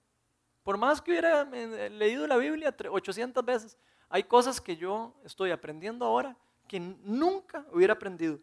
[0.64, 3.78] Por más que hubiera eh, leído la Biblia 800 veces,
[4.10, 6.36] hay cosas que yo estoy aprendiendo ahora
[6.68, 8.39] que nunca hubiera aprendido.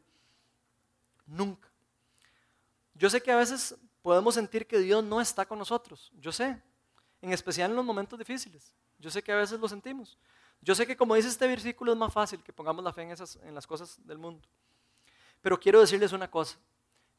[1.26, 1.68] Nunca.
[2.94, 6.12] Yo sé que a veces podemos sentir que Dios no está con nosotros.
[6.20, 6.62] Yo sé.
[7.20, 8.72] En especial en los momentos difíciles.
[9.00, 10.16] Yo sé que a veces lo sentimos.
[10.60, 13.10] Yo sé que como dice este versículo es más fácil que pongamos la fe en,
[13.10, 14.46] esas, en las cosas del mundo.
[15.42, 16.60] Pero quiero decirles una cosa.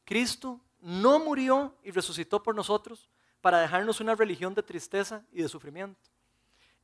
[0.06, 3.08] Cristo no murió y resucitó por nosotros
[3.40, 6.00] para dejarnos una religión de tristeza y de sufrimiento.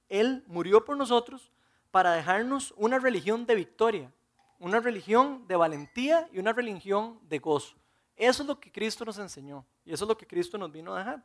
[0.09, 1.51] Él murió por nosotros
[1.91, 4.13] para dejarnos una religión de victoria,
[4.59, 7.77] una religión de valentía y una religión de gozo.
[8.17, 10.95] Eso es lo que Cristo nos enseñó y eso es lo que Cristo nos vino
[10.95, 11.25] a dejar.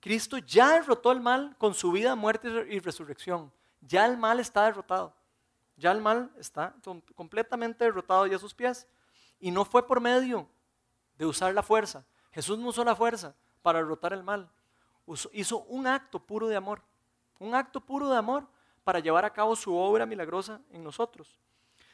[0.00, 3.50] Cristo ya derrotó el mal con su vida, muerte y resurrección.
[3.80, 5.14] Ya el mal está derrotado.
[5.76, 6.74] Ya el mal está
[7.14, 8.86] completamente derrotado ya a sus pies.
[9.40, 10.48] Y no fue por medio
[11.18, 12.04] de usar la fuerza.
[12.32, 14.48] Jesús no usó la fuerza para derrotar el mal.
[15.32, 16.82] hizo un acto puro de amor.
[17.38, 18.46] Un acto puro de amor
[18.84, 21.38] para llevar a cabo su obra milagrosa en nosotros.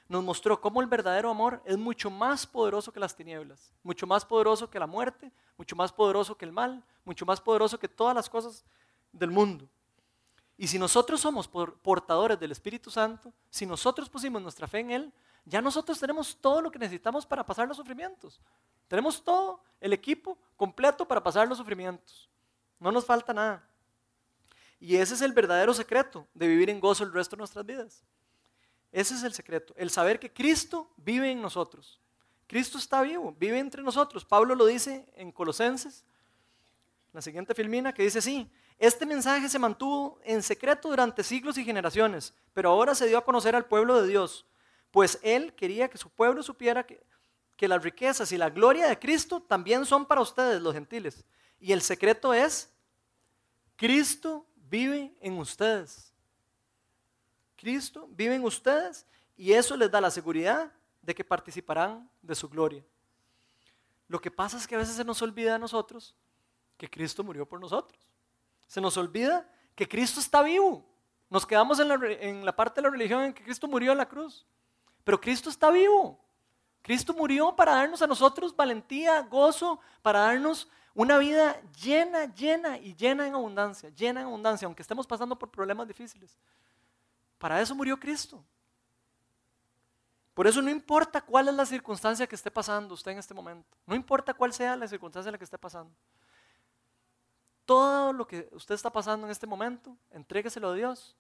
[0.08, 4.24] Nos mostró cómo el verdadero amor es mucho más poderoso que las tinieblas, mucho más
[4.24, 8.14] poderoso que la muerte, mucho más poderoso que el mal, mucho más poderoso que todas
[8.14, 8.64] las cosas
[9.12, 9.68] del mundo.
[10.58, 15.12] Y si nosotros somos portadores del Espíritu Santo, si nosotros pusimos nuestra fe en Él,
[15.50, 18.40] ya nosotros tenemos todo lo que necesitamos para pasar los sufrimientos.
[18.86, 22.30] Tenemos todo el equipo completo para pasar los sufrimientos.
[22.78, 23.68] No nos falta nada.
[24.78, 28.04] Y ese es el verdadero secreto de vivir en gozo el resto de nuestras vidas.
[28.92, 32.00] Ese es el secreto, el saber que Cristo vive en nosotros.
[32.46, 34.24] Cristo está vivo, vive entre nosotros.
[34.24, 36.04] Pablo lo dice en Colosenses,
[37.12, 41.64] la siguiente filmina, que dice así, este mensaje se mantuvo en secreto durante siglos y
[41.64, 44.46] generaciones, pero ahora se dio a conocer al pueblo de Dios,
[44.90, 47.02] pues Él quería que su pueblo supiera que,
[47.56, 51.24] que las riquezas y la gloria de Cristo también son para ustedes, los gentiles.
[51.58, 52.72] Y el secreto es,
[53.76, 56.12] Cristo vive en ustedes.
[57.56, 60.72] Cristo vive en ustedes y eso les da la seguridad
[61.02, 62.84] de que participarán de su gloria.
[64.08, 66.14] Lo que pasa es que a veces se nos olvida a nosotros
[66.76, 68.00] que Cristo murió por nosotros.
[68.66, 70.84] Se nos olvida que Cristo está vivo.
[71.28, 74.46] Nos quedamos en la, parte de la religión en que Cristo murió en la cruz.
[75.04, 76.18] Pero Cristo está vivo.
[76.82, 82.94] Cristo murió para darnos a nosotros valentía, gozo, para darnos una vida llena, llena y
[82.94, 86.36] llena en abundancia, llena en abundancia, aunque estemos pasando por problemas difíciles.
[87.38, 88.42] Para eso murió Cristo.
[90.34, 93.76] Por eso no importa cuál es la circunstancia que esté pasando usted en este momento,
[93.86, 95.92] no importa cuál sea la circunstancia en la que esté pasando
[97.70, 101.14] todo lo que usted está pasando en este momento, entrégueselo a Dios.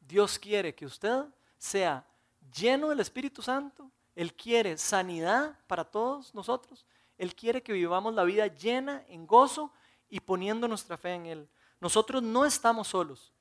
[0.00, 1.24] Dios quiere que usted
[1.56, 2.04] sea
[2.52, 3.90] lleno del Espíritu Santo.
[4.14, 6.86] Él quiere sanidad para todos nosotros.
[7.18, 9.72] Él quiere que vivamos la vida llena en gozo
[10.08, 11.48] y poniendo nuestra fe en Él.
[11.80, 13.32] Nosotros no estamos solos.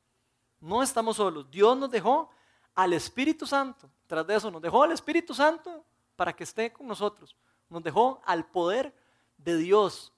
[0.59, 1.49] No estamos solos.
[1.49, 2.29] Dios nos dejó
[2.75, 3.89] al Espíritu Santo.
[4.07, 5.83] Tras de eso nos dejó al Espíritu Santo
[6.15, 7.35] para que esté con nosotros.
[7.69, 8.95] Nos dejó al poder
[9.37, 10.11] de Dios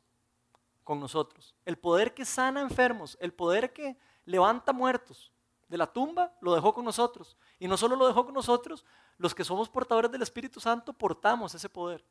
[0.83, 1.55] con nosotros.
[1.65, 5.31] El poder que sana enfermos, el poder que levanta muertos
[5.67, 7.35] de la tumba, lo dejó con nosotros.
[7.59, 8.85] Y no solo lo dejó con nosotros,
[9.17, 12.03] los que somos portadores del Espíritu Santo portamos ese poder.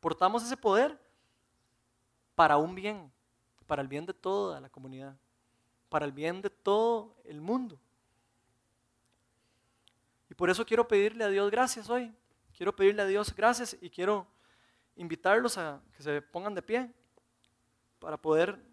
[0.00, 0.98] Portamos ese poder
[2.34, 3.12] para un bien,
[3.66, 5.16] para el bien de toda la comunidad,
[5.88, 7.78] para el bien de todo el mundo.
[10.28, 12.14] Y por eso quiero pedirle a Dios gracias hoy.
[12.56, 14.26] Quiero pedirle a Dios gracias y quiero
[14.96, 16.92] invitarlos a que se pongan de pie
[17.98, 18.69] para poder